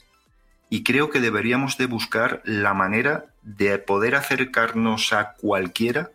[0.73, 6.09] y creo que deberíamos de buscar la manera de poder acercarnos a cualquiera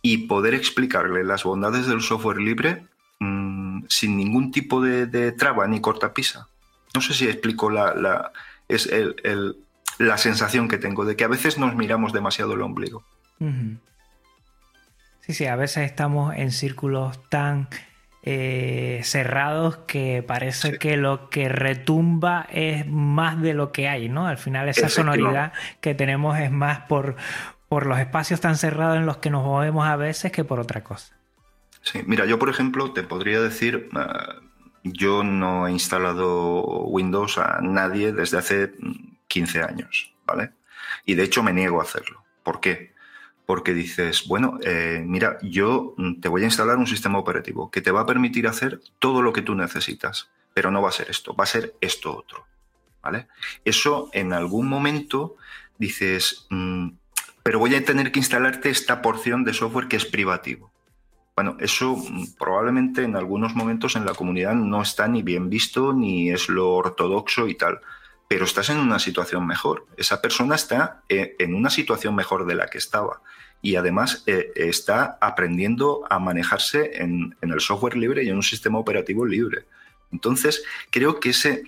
[0.00, 2.86] y poder explicarle las bondades del software libre
[3.24, 6.48] mm, sin ningún tipo de, traba ni cortapisa.
[6.94, 8.32] No sé si explico la,
[8.68, 8.88] es
[9.98, 13.04] la sensación que tengo de que a veces nos miramos demasiado el ombligo.
[15.20, 17.68] Sí, sí, a veces estamos en círculos tan
[18.26, 24.26] eh, cerrados que parece que lo que retumba es más de lo que hay, ¿no?
[24.26, 27.16] Al final esa sonoridad que tenemos es más por,
[27.68, 30.82] por los espacios tan cerrados en los que nos movemos a veces que por otra
[30.82, 31.13] cosa.
[31.84, 34.40] Sí, mira, yo por ejemplo te podría decir, ah,
[34.82, 38.72] yo no he instalado Windows a nadie desde hace
[39.28, 40.52] 15 años, ¿vale?
[41.04, 42.24] Y de hecho me niego a hacerlo.
[42.42, 42.94] ¿Por qué?
[43.46, 47.82] porque dices, bueno, eh, mira, yo mm, te voy a instalar un sistema operativo que
[47.82, 51.10] te va a permitir hacer todo lo que tú necesitas, pero no va a ser
[51.10, 52.46] esto, va a ser esto otro.
[53.02, 53.28] ¿Vale?
[53.66, 55.36] Eso en algún momento
[55.76, 56.88] dices, mm,
[57.42, 60.72] pero voy a tener que instalarte esta porción de software que es privativo.
[61.36, 65.92] Bueno, eso mm, probablemente en algunos momentos en la comunidad no está ni bien visto
[65.92, 67.80] ni es lo ortodoxo y tal
[68.28, 69.86] pero estás en una situación mejor.
[69.96, 73.20] Esa persona está eh, en una situación mejor de la que estaba
[73.62, 78.78] y además eh, está aprendiendo a manejarse en, el software libre y en un sistema
[78.78, 79.66] operativo libre.
[80.12, 81.62] Entonces, creo que ese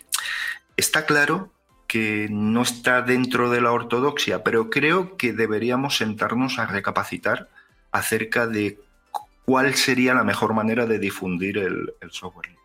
[0.76, 1.52] está claro
[1.86, 7.48] que no está dentro de la ortodoxia, pero creo que deberíamos sentarnos a recapacitar
[7.92, 8.78] acerca de
[9.46, 12.62] cuál sería la mejor manera de difundir el, el software libre.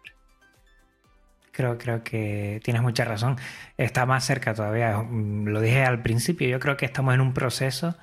[1.52, 3.38] Creo, creo que tienes mucha razón.
[3.78, 4.98] Está más cerca todavía.
[4.98, 7.96] Mm, lo dije al principio, yo creo que estamos en un proceso,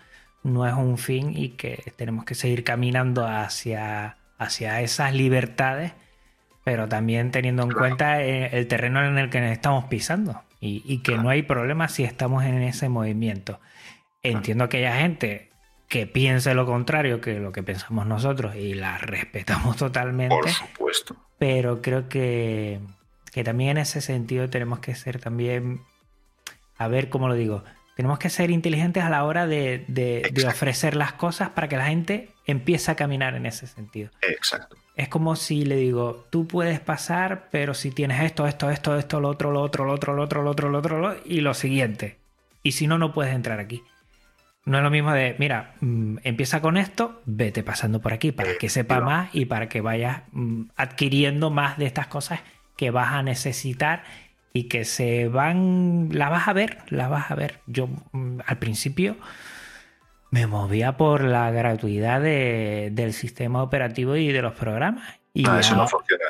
[0.42, 5.92] no es un fin y que tenemos que seguir caminando hacia, hacia esas libertades,
[6.64, 10.98] pero también teniendo en cuenta eh, el terreno en el que nos estamos pisando y,
[11.02, 13.60] que no hay problema si estamos en ese movimiento.
[14.22, 15.47] Entiendo que haya gente
[15.88, 20.34] que piense lo contrario que lo que pensamos nosotros y la respetamos totalmente.
[20.34, 21.16] Por supuesto.
[21.38, 22.80] Pero creo que,
[23.32, 25.80] que también en ese sentido tenemos que ser también,
[26.76, 27.64] a ver cómo lo digo,
[27.98, 32.30] tenemos que ser inteligentes a la hora de, ofrecer las cosas para que la gente
[32.46, 34.10] empiece a caminar en ese sentido.
[34.22, 34.76] Exacto.
[34.94, 39.20] Es como si le digo, tú puedes pasar, pero si tienes esto, esto, esto, esto,
[39.20, 42.18] lo otro, lo otro, lo otro, lo otro, lo otro, lo otro, y lo siguiente.
[42.62, 43.82] Y si no, no puedes entrar aquí.
[44.68, 48.58] No es lo mismo de, mira, mm, empieza con esto, vete pasando por aquí para
[48.58, 52.40] que sepa más y para que vayas mm, adquiriendo más de estas cosas
[52.76, 54.04] que vas a necesitar
[54.52, 57.60] y que se van, la vas a ver, la vas a ver.
[57.66, 59.16] Yo mm, al principio
[60.30, 65.18] me movía por la gratuidad del sistema operativo y de los programas.
[65.32, 66.24] Y ah, eso no funciona.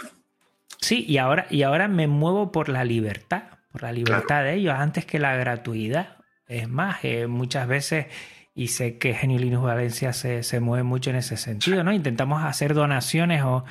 [0.80, 4.74] Sí, y ahora, y ahora me muevo por la libertad, por la libertad de ellos,
[4.78, 6.17] antes que la gratuidad.
[6.48, 8.06] Es más, eh, muchas veces,
[8.54, 11.92] y sé que Genio Linux Valencia se, mueve mucho en ese sentido, ¿no?
[11.92, 13.64] Intentamos hacer donaciones o,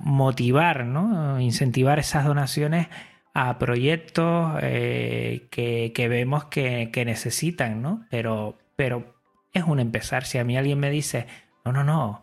[0.00, 1.38] motivar, ¿no?
[1.38, 2.88] Incentivar esas donaciones
[3.34, 8.04] a proyectos eh, que, vemos que, necesitan, ¿no?
[8.10, 9.14] Pero, pero
[9.52, 10.24] es un empezar.
[10.24, 11.26] Si a mí alguien me dice,
[11.64, 12.22] no, no, no,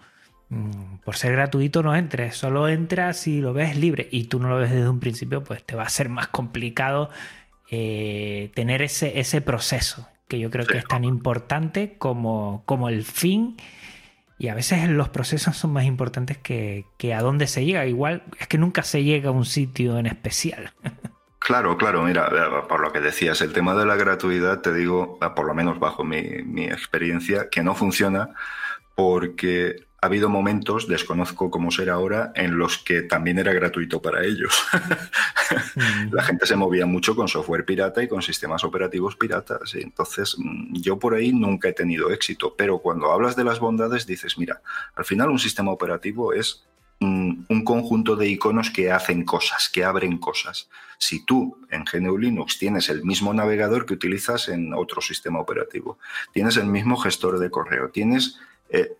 [0.49, 4.49] mm, por ser gratuito no entres, solo entras si lo ves libre y tú no
[4.49, 7.09] lo ves desde un principio, pues te va a ser más complicado
[7.71, 13.03] eh, tener ese, ese proceso, que yo creo que es tan importante como, como el
[13.03, 13.55] fin.
[14.37, 17.85] Y a veces los procesos son más importantes que, que, a dónde se llega.
[17.85, 20.71] Igual es que nunca se llega a un sitio en especial.
[21.43, 25.17] Claro, claro, mira, eh, por lo que decías, el tema de la gratuidad, te digo,
[25.23, 28.29] eh, por lo menos bajo mi, mi experiencia, que no funciona
[28.93, 34.25] porque ha habido momentos, desconozco cómo será ahora, en los que también era gratuito para
[34.25, 34.51] ellos.
[36.11, 39.75] La gente se movía mucho con software pirata y con sistemas operativos piratas.
[39.75, 43.59] Y entonces, mm, yo por ahí nunca he tenido éxito, pero cuando hablas de las
[43.59, 44.63] bondades dices, mira,
[44.95, 46.65] al final un sistema operativo es
[46.99, 50.67] mm, un conjunto de iconos que hacen cosas, que abren cosas.
[50.97, 55.99] Si tú en GNU Linux tienes el mismo navegador que utilizas en otro sistema operativo,
[56.33, 58.39] tienes el mismo gestor de correo, tienes
[58.69, 58.95] eh,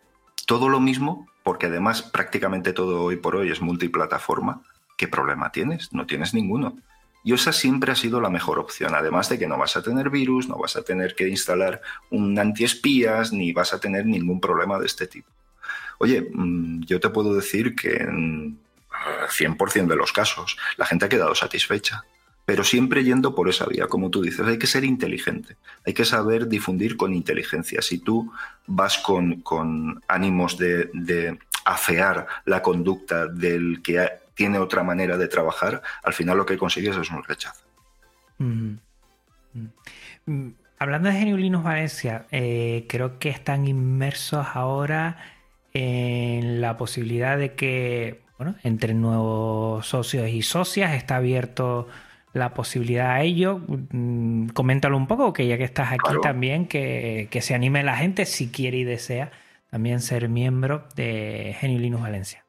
[0.52, 4.62] todo lo mismo, porque además prácticamente todo hoy por hoy es multiplataforma,
[4.98, 5.94] ¿qué problema tienes?
[5.94, 6.78] No tienes ninguno.
[7.24, 10.10] Y esa siempre ha sido la mejor opción, además de que no vas a tener
[10.10, 14.78] virus, no vas a tener que instalar un antiespías, ni vas a tener ningún problema
[14.78, 15.30] de este tipo.
[16.00, 18.60] Oye, mm, yo te puedo decir que en
[19.30, 22.04] 100% de los casos la gente ha quedado satisfecha
[22.46, 26.06] pero siempre yendo por esa vía, como tú dices, hay que ser inteligente, hay que
[26.06, 27.82] saber difundir con inteligencia.
[27.82, 28.32] Si tú
[28.68, 36.14] vas con, ánimos de, afear la conducta del que tiene otra manera de trabajar, al
[36.14, 37.64] final lo que consigues es un rechazo.
[38.40, 38.74] Mm.
[40.26, 40.48] Mm.
[40.80, 45.18] Hablando de Geniulinos Valencia, eh, creo que están inmersos ahora
[45.74, 51.88] en la posibilidad de que, bueno, entre nuevos socios y socias está abierto
[52.34, 53.62] la posibilidad a ello.
[53.68, 58.26] Mm, coméntalo un poco, que ya que estás aquí también, que, se anime la gente
[58.26, 59.32] si quiere y desea
[59.70, 62.46] también ser miembro de Genio Linux Valencia.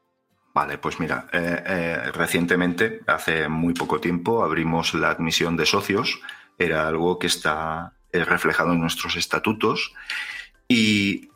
[0.53, 6.19] Vale, pues mira, eh, eh, recientemente, hace muy poco tiempo, abrimos la admisión de socios.
[6.59, 9.93] Era algo que está eh, reflejado en nuestros estatutos.
[10.67, 11.29] ¿Y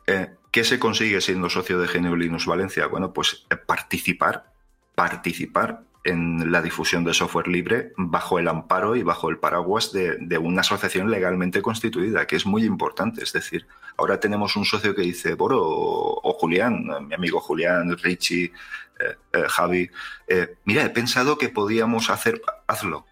[0.50, 2.86] qué se consigue siendo socio de Genio Linux Valencia?
[2.86, 4.52] Bueno, pues participar,
[4.94, 10.38] participar en la difusión de software libre bajo el amparo y bajo el paraguas de,
[10.38, 13.22] una asociación legalmente constituida, que es muy importante.
[13.22, 18.52] Es decir, ahora tenemos un socio que dice, Boro o, Julián, mi amigo Julián, Richie,
[19.00, 19.90] eh, eh, Javi,
[20.26, 23.06] eh, mira, he pensado que podíamos hacer, hazlo.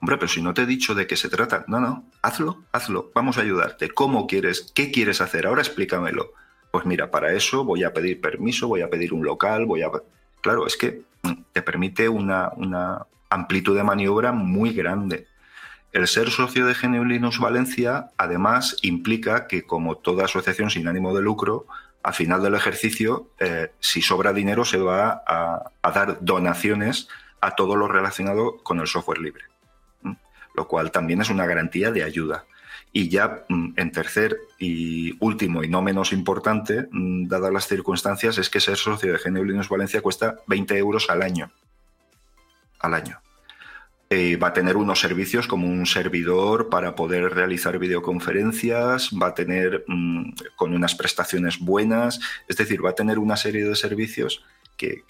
[0.00, 3.10] Hombre, pero si no te he dicho de qué se trata, no, no, hazlo, hazlo,
[3.14, 3.90] vamos a ayudarte.
[3.90, 4.72] ¿Cómo quieres?
[4.74, 5.46] ¿Qué quieres hacer?
[5.46, 6.32] Ahora explícamelo.
[6.70, 9.90] Pues mira, para eso voy a pedir permiso, voy a pedir un local, voy a...
[10.42, 11.02] Claro, es que
[11.52, 12.50] te permite una,
[13.28, 15.26] amplitud de maniobra muy grande.
[15.92, 21.14] El ser socio de GNU Linux Valencia, además, implica que, como toda asociación sin ánimo
[21.14, 21.66] de lucro,
[22.02, 27.08] al final del ejercicio, eh, si sobra dinero, se va a, dar donaciones
[27.40, 29.44] a todo lo relacionado con el software libre,
[30.54, 32.44] lo cual también es una garantía de ayuda.
[32.96, 38.38] Y ya mm, en tercer y último y no menos importante, mm, dadas las circunstancias,
[38.38, 41.50] es que ser socio de GNU Linux Valencia cuesta 20 euros al año.
[42.78, 43.20] Al año.
[44.08, 49.34] Eh, va a tener unos servicios como un servidor para poder realizar videoconferencias, va a
[49.34, 52.18] tener mm, con unas prestaciones buenas,
[52.48, 54.42] es decir, va a tener una serie de servicios
[54.78, 55.04] que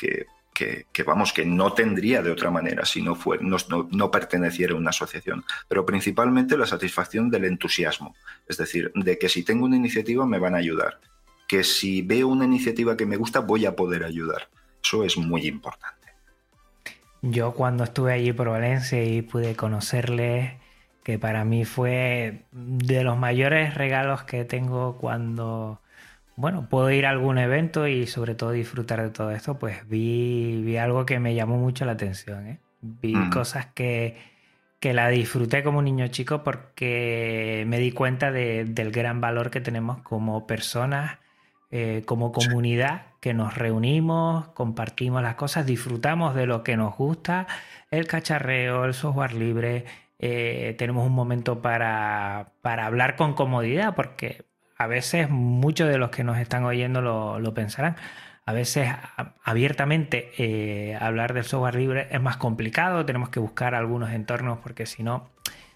[0.56, 4.90] que, vamos, que no tendría de otra manera si no, fue, no, perteneciera a una
[4.90, 5.44] asociación.
[5.68, 8.14] Pero principalmente la satisfacción del entusiasmo,
[8.48, 10.98] es decir, de que si tengo una iniciativa me van a ayudar,
[11.46, 14.48] que si veo una iniciativa que me gusta voy a poder ayudar.
[14.82, 16.08] Eso es muy importante.
[17.20, 20.58] Yo cuando estuve allí por Valencia y pude conocerle,
[21.02, 25.80] que para mí fue de los mayores regalos que tengo cuando
[26.36, 30.62] bueno, puedo ir a algún evento y sobre todo disfrutar de todo esto, pues vi,
[30.62, 32.46] vi algo que me llamó mucho la atención.
[32.46, 32.60] ¿eh?
[32.82, 33.30] Vi mm.
[33.30, 34.16] cosas que,
[34.78, 39.62] que la disfruté como un niño chico porque me di cuenta del gran valor que
[39.62, 41.18] tenemos como personas,
[41.70, 47.46] eh, como comunidad, que nos reunimos, compartimos las cosas, disfrutamos de lo que nos gusta,
[47.90, 49.86] el cacharreo, el software libre,
[50.18, 54.44] eh, tenemos un momento para, para, hablar con comodidad, porque
[54.76, 57.96] a veces muchos de los que nos están oyendo lo, lo pensarán.
[58.48, 58.88] A veces
[59.42, 64.86] abiertamente eh, hablar del software libre es más complicado, tenemos que buscar algunos entornos porque
[64.86, 65.28] si no,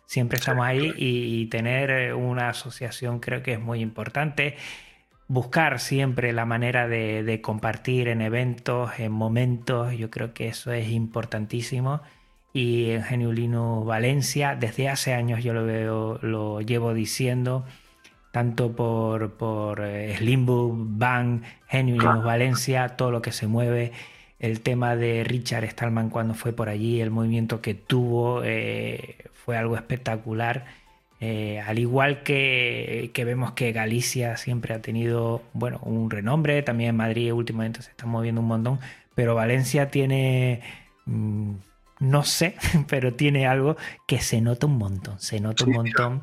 [0.06, 4.56] siempre estamos ahí y, tener una asociación creo que es muy importante.
[5.26, 10.88] Buscar siempre la manera de, compartir en eventos, en momentos, yo creo que eso es
[10.90, 12.02] importantísimo.
[12.52, 17.64] Y en Geniulino Valencia, desde hace años yo lo veo, lo llevo diciendo,
[18.30, 23.92] tanto por, por eh, Slimbook, Bang, Genuine Valencia, todo lo que se mueve,
[24.38, 29.56] el tema de Richard Stallman cuando fue por allí, el movimiento que tuvo eh, fue
[29.56, 30.64] algo espectacular.
[31.22, 36.96] Eh, al igual que, que, vemos que Galicia siempre ha tenido bueno, un renombre, también
[36.96, 38.78] Madrid últimamente se está moviendo un montón,
[39.14, 40.62] pero Valencia tiene,
[41.04, 41.52] mm,
[41.98, 42.54] no sé,
[42.88, 43.76] pero tiene algo
[44.06, 46.22] que se nota un montón, se nota un montón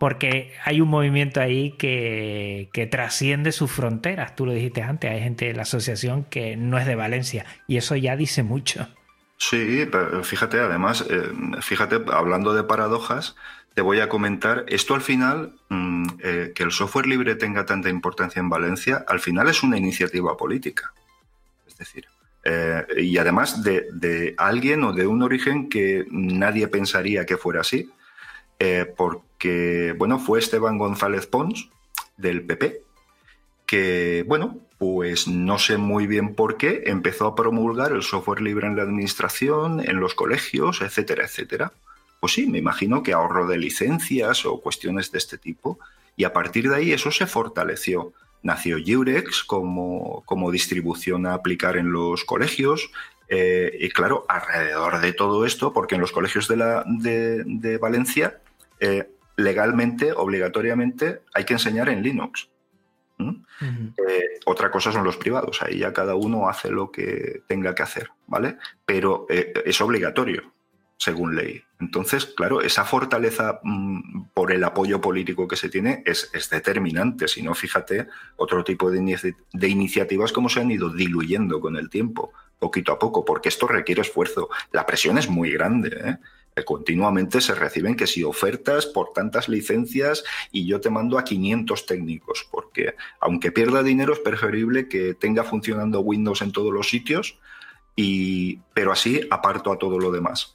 [0.00, 4.34] porque hay un movimiento ahí que, trasciende sus fronteras.
[4.34, 7.76] Tú lo dijiste antes, hay gente de la asociación que no es de Valencia y
[7.76, 8.88] eso ya dice mucho.
[9.36, 9.86] Sí,
[10.22, 11.30] fíjate, además, eh,
[11.60, 13.36] fíjate, hablando de paradojas,
[13.74, 17.90] te voy a comentar, esto al final, mm, eh, que el software libre tenga tanta
[17.90, 20.94] importancia en Valencia, al final es una iniciativa política.
[21.66, 22.06] Es decir,
[22.44, 27.60] eh, y además de, de, alguien o de un origen que nadie pensaría que fuera
[27.60, 27.90] así,
[28.96, 31.70] porque que, bueno, fue Esteban González Pons,
[32.16, 32.82] del PP,
[33.66, 38.66] que, bueno, pues no sé muy bien por qué, empezó a promulgar el software libre
[38.66, 41.72] en la administración, en los colegios, etcétera, etcétera.
[42.20, 45.78] Pues sí, me imagino que ahorro de licencias o cuestiones de este tipo,
[46.16, 48.12] y a partir de ahí eso se fortaleció.
[48.42, 52.90] Nació Jurex como, como distribución a aplicar en los colegios,
[53.28, 58.40] eh, y claro, alrededor de todo esto, porque en los colegios de, la, de, Valencia
[58.80, 62.48] eh, legalmente, obligatoriamente, hay que enseñar en Linux.
[63.60, 67.82] Eh, otra cosa son los privados, ahí ya cada uno hace lo que tenga que
[67.82, 68.56] hacer, ¿vale?
[68.86, 70.52] Pero eh, es obligatorio,
[70.96, 71.62] según ley.
[71.80, 77.28] Entonces, claro, esa fortaleza mm, por el apoyo político que se tiene es, determinante.
[77.28, 81.90] Si no, fíjate, otro tipo de, de iniciativas como se han ido diluyendo con el
[81.90, 84.48] tiempo, poquito a poco, porque esto requiere esfuerzo.
[84.72, 86.16] La presión es muy grande, ¿eh?
[86.64, 91.86] Continuamente se reciben que si ofertas por tantas licencias y yo te mando a 500
[91.86, 97.38] técnicos, porque aunque pierda dinero es preferible que tenga funcionando Windows en todos los sitios,
[97.96, 100.54] y, pero así aparto a todo lo demás.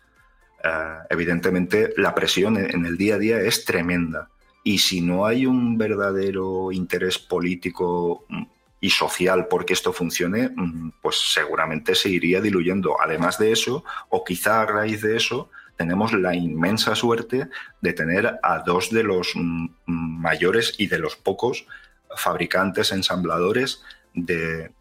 [0.63, 4.29] Eh, evidentemente la presión en el día a día es tremenda
[4.65, 8.43] y si no hay un verdadero interés político mm,
[8.81, 12.99] y social porque esto funcione, mm, pues seguramente se iría diluyendo.
[12.99, 17.49] Además de eso, o quizá a raíz de eso, tenemos la inmensa suerte
[17.81, 21.67] de tener a dos de los mm, mayores y de los pocos
[22.15, 24.71] fabricantes, ensambladores de,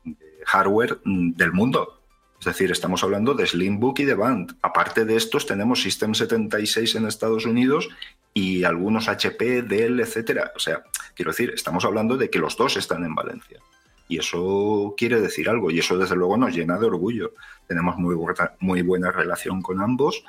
[0.45, 2.01] hardware mm, del mundo.
[2.39, 4.57] Es decir, estamos hablando de Slimbook y de Band.
[4.61, 7.89] Aparte de estos, tenemos System 76 en Estados Unidos
[8.35, 10.53] y algunos HP, Dell, etcétera.
[10.55, 10.83] O sea,
[11.15, 13.61] quiero decir, estamos hablando de que los dos están en Valencia.
[14.09, 17.33] Y eso quiere decir algo, y eso desde luego nos llena de orgullo.
[17.67, 18.15] Tenemos muy
[18.61, 20.23] muy buena relación con ambos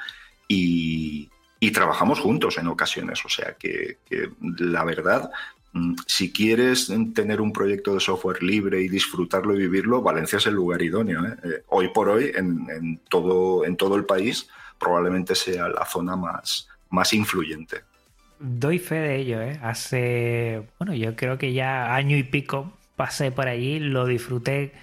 [0.48, 1.30] y,
[1.74, 3.26] trabajamos juntos en ocasiones.
[3.26, 3.98] O sea que,
[4.60, 5.32] la verdad,
[5.74, 10.46] mm, si quieres tener un proyecto de software libre y disfrutarlo y vivirlo, Valencia es
[10.46, 11.26] el lugar idóneo.
[11.26, 11.36] ¿eh?
[11.44, 14.48] Eh, hoy por hoy, en, todo, en todo el país,
[14.80, 17.82] probablemente sea la zona más, más influyente.
[18.40, 19.60] Doy fe de ello, ¿eh?
[19.64, 24.74] Hace, bueno, yo creo que ya año y pico pasé por allí, lo disfruté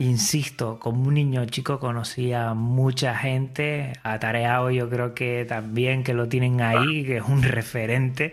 [0.00, 6.28] Insisto, como un niño chico conocía mucha gente, atareado yo creo que también que lo
[6.28, 8.32] tienen ahí, que es un referente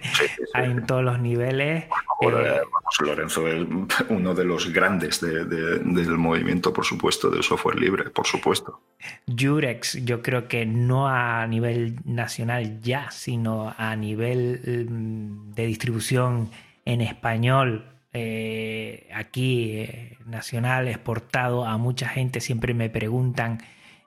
[0.54, 1.86] en todos los niveles.
[2.22, 2.62] Eh,
[3.00, 3.66] Lorenzo es
[4.10, 8.82] uno de los grandes del movimiento, por supuesto, del software libre, por supuesto.
[9.28, 16.52] Jurex, yo creo que no a nivel nacional ya, sino a nivel mm, de distribución
[16.86, 22.40] en español, eh, aquí eh, nacional, exportado a mucha gente.
[22.40, 23.62] Siempre me preguntan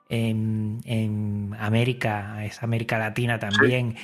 [0.09, 3.97] en, América, es América Latina también.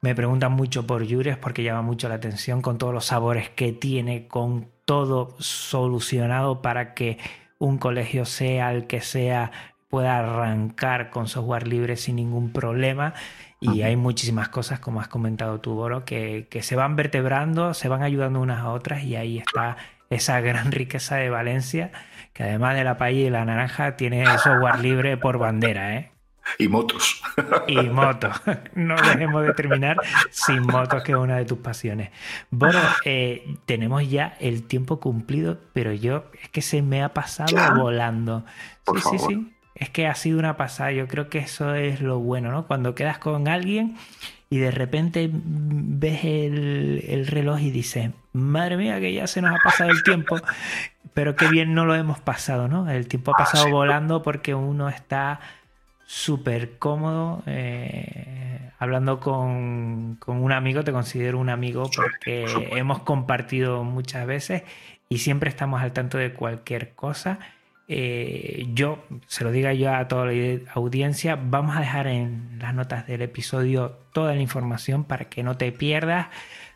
[0.00, 3.72] Me preguntan mucho por Jurex porque llama mucho la atención con todos los sabores que
[3.72, 7.18] tiene, con todo solucionado para que
[7.58, 9.50] un colegio sea el que sea
[9.88, 13.14] pueda arrancar con software libre sin ningún problema.
[13.60, 17.88] Y hay muchísimas cosas, como has comentado tú, Boro, que, que se van vertebrando, se
[17.88, 19.76] van ayudando unas a otras y ahí está
[20.10, 21.90] esa gran riqueza de Valencia,
[22.32, 26.12] que además de la paella y la naranja tiene software libre por bandera, ¿eh?
[26.56, 27.20] Y motos.
[27.66, 28.40] Y motos.
[28.74, 29.98] No dejemos de terminar
[30.30, 32.10] sin motos, que es una de tus pasiones.
[32.50, 37.54] Bueno, eh, tenemos ya el tiempo cumplido, pero yo es que se me ha pasado
[37.76, 38.46] volando.
[38.84, 39.57] Por sí, sí, sí.
[39.78, 40.92] Es que ha sido una pasada.
[40.92, 42.66] Yo creo que eso es lo bueno, ¿no?
[42.66, 43.96] Cuando quedas con alguien
[44.50, 49.52] y de repente ves el, el reloj y dices, madre mía, que ya se nos
[49.58, 50.36] ha pasado el tiempo.
[51.14, 52.88] Pero qué bien no lo hemos pasado, ¿no?
[52.90, 53.70] El tiempo ha Ah, pasado sí.
[53.70, 55.40] volando porque uno está
[56.06, 63.84] súper cómodo eh, hablando con, con un amigo, te considero un amigo porque hemos compartido
[63.84, 64.62] muchas veces
[65.10, 67.38] y siempre estamos al tanto de cualquier cosa.
[67.90, 72.74] Eh, yo, se lo diga yo a toda la audiencia, vamos a dejar en las
[72.74, 76.28] notas del episodio toda la información para que no te pierdas,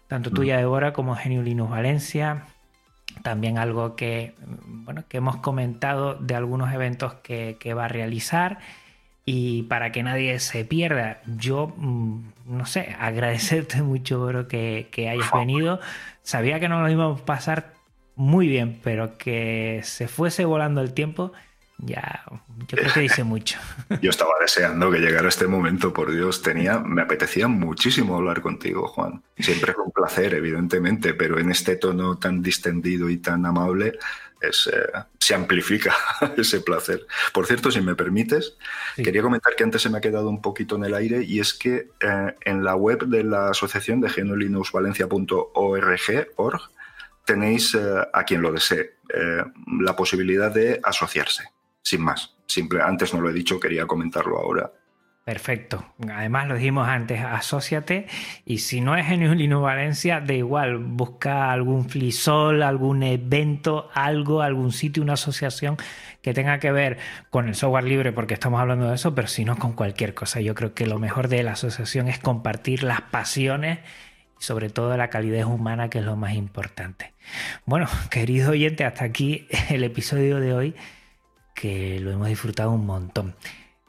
[0.08, 2.46] tanto tuya, Débora, como Genio Linux Valencia.
[3.22, 8.58] También algo que, bueno, que hemos comentado de algunos eventos que, que va a realizar.
[9.24, 15.08] Y para que nadie se pierda, yo, mm, no sé, agradecerte mucho, bro, que, que
[15.10, 15.78] hayas venido.
[16.22, 17.72] Sabía que no nos íbamos a pasar
[18.16, 21.32] muy bien, pero que se fuese volando el tiempo,
[21.78, 22.22] ya,
[22.68, 23.58] yo creo que dice mucho.
[24.02, 26.40] Yo estaba deseando que llegara este momento, por Dios.
[26.40, 29.22] Tenía, me apetecía muchísimo hablar contigo, Juan.
[29.38, 33.98] Siempre es un placer, evidentemente, pero en este tono tan distendido y tan amable
[34.40, 34.86] es, eh,
[35.18, 35.92] se amplifica
[36.36, 37.04] ese placer.
[37.32, 38.56] Por cierto, si me permites,
[38.94, 39.02] Sí.
[39.02, 41.52] quería comentar que antes se me ha quedado un poquito en el aire y es
[41.52, 46.60] que eh, en la web de la asociación de genolinuxvalencia.org org,
[47.24, 47.80] tenéis, eh,
[48.12, 49.44] a quien lo desee, eh,
[49.80, 51.44] la posibilidad de asociarse,
[51.82, 52.34] sin más.
[52.46, 54.70] Simple, antes no lo he dicho, quería comentarlo ahora.
[55.24, 55.84] Perfecto.
[56.12, 58.08] Además, lo dijimos antes, asóciate
[58.44, 64.42] y si no es en Linux Valencia, da igual, busca algún flisol, algún evento, algo,
[64.42, 65.76] algún sitio, una asociación
[66.22, 66.98] que tenga que ver
[67.30, 70.40] con el software libre, porque estamos hablando de eso, pero si no con cualquier cosa.
[70.40, 73.78] Yo creo que lo mejor de la asociación es compartir las pasiones
[74.40, 77.11] y sobre todo la calidez humana, que es lo más importante.
[77.64, 80.74] Bueno, querido oyente, hasta aquí el episodio de hoy,
[81.54, 83.34] que lo hemos disfrutado un montón.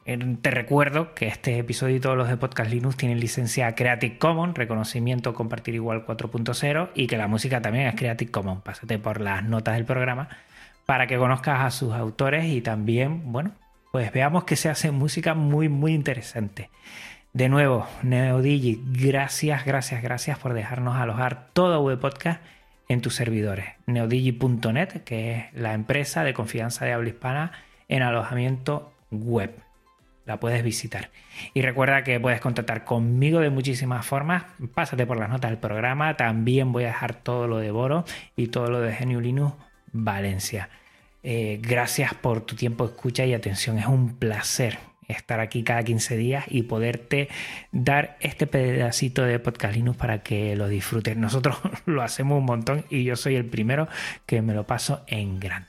[0.06, 4.18] Eh, Te recuerdo que este episodio y todos los de Podcast Linux tienen licencia Creative
[4.18, 8.62] Commons, reconocimiento compartir igual 4.0 y que la música también es Creative Commons.
[8.62, 10.28] Pásate por las notas del programa
[10.84, 13.52] para que conozcas a sus autores y también, bueno,
[13.92, 16.68] pues veamos que se hace música muy, muy interesante.
[17.32, 22.40] De nuevo, NeoDigi, gracias, gracias, gracias por dejarnos alojar todo web podcast
[22.88, 23.66] en tus servidores.
[23.86, 27.52] Neodigi.net, que es la empresa de confianza de habla hispana
[27.88, 29.64] en alojamiento web
[30.26, 31.10] la puedes visitar.
[31.52, 34.44] Y recuerda que puedes contactar conmigo de muchísimas formas.
[34.74, 36.16] Pásate por las notas del programa.
[36.16, 38.04] También voy a dejar todo lo de Boro
[38.36, 39.54] y todo lo de Genio Linux
[39.92, 40.70] Valencia.
[41.22, 43.78] Eh, gracias por tu tiempo, escucha y atención.
[43.78, 44.78] Es un placer
[45.08, 47.28] estar aquí cada 15 días y poderte
[47.72, 51.16] dar este pedacito de podcast Linux para que lo disfrutes.
[51.16, 53.88] Nosotros lo hacemos un montón y yo soy el primero
[54.26, 55.68] que me lo paso en grande.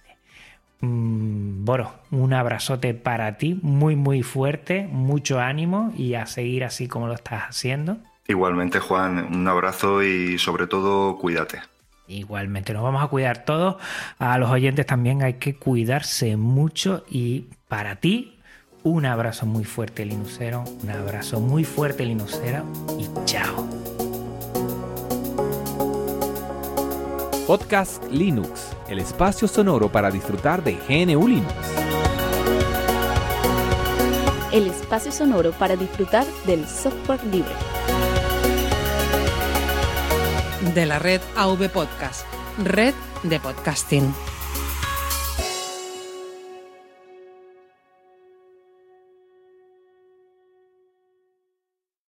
[0.82, 6.88] Mm, Boro, un abrazote para ti, muy muy fuerte, mucho ánimo y a seguir así
[6.88, 7.98] como lo estás haciendo.
[8.28, 11.60] Igualmente, Juan, un abrazo y sobre todo cuídate.
[12.08, 13.78] Igualmente, nos vamos a cuidar todos.
[14.20, 18.35] A los oyentes también hay que cuidarse mucho y para ti,
[18.86, 22.64] un abrazo muy fuerte, Linuxero, un abrazo muy fuerte, Linuxero
[23.00, 23.68] y chao.
[27.48, 31.54] Podcast Linux, el espacio sonoro para disfrutar de GNU Linux.
[34.52, 37.52] el espacio sonoro para disfrutar del software libre.
[40.74, 42.26] De la red AV Podcast,
[42.64, 42.94] red
[43.24, 44.14] de podcasting.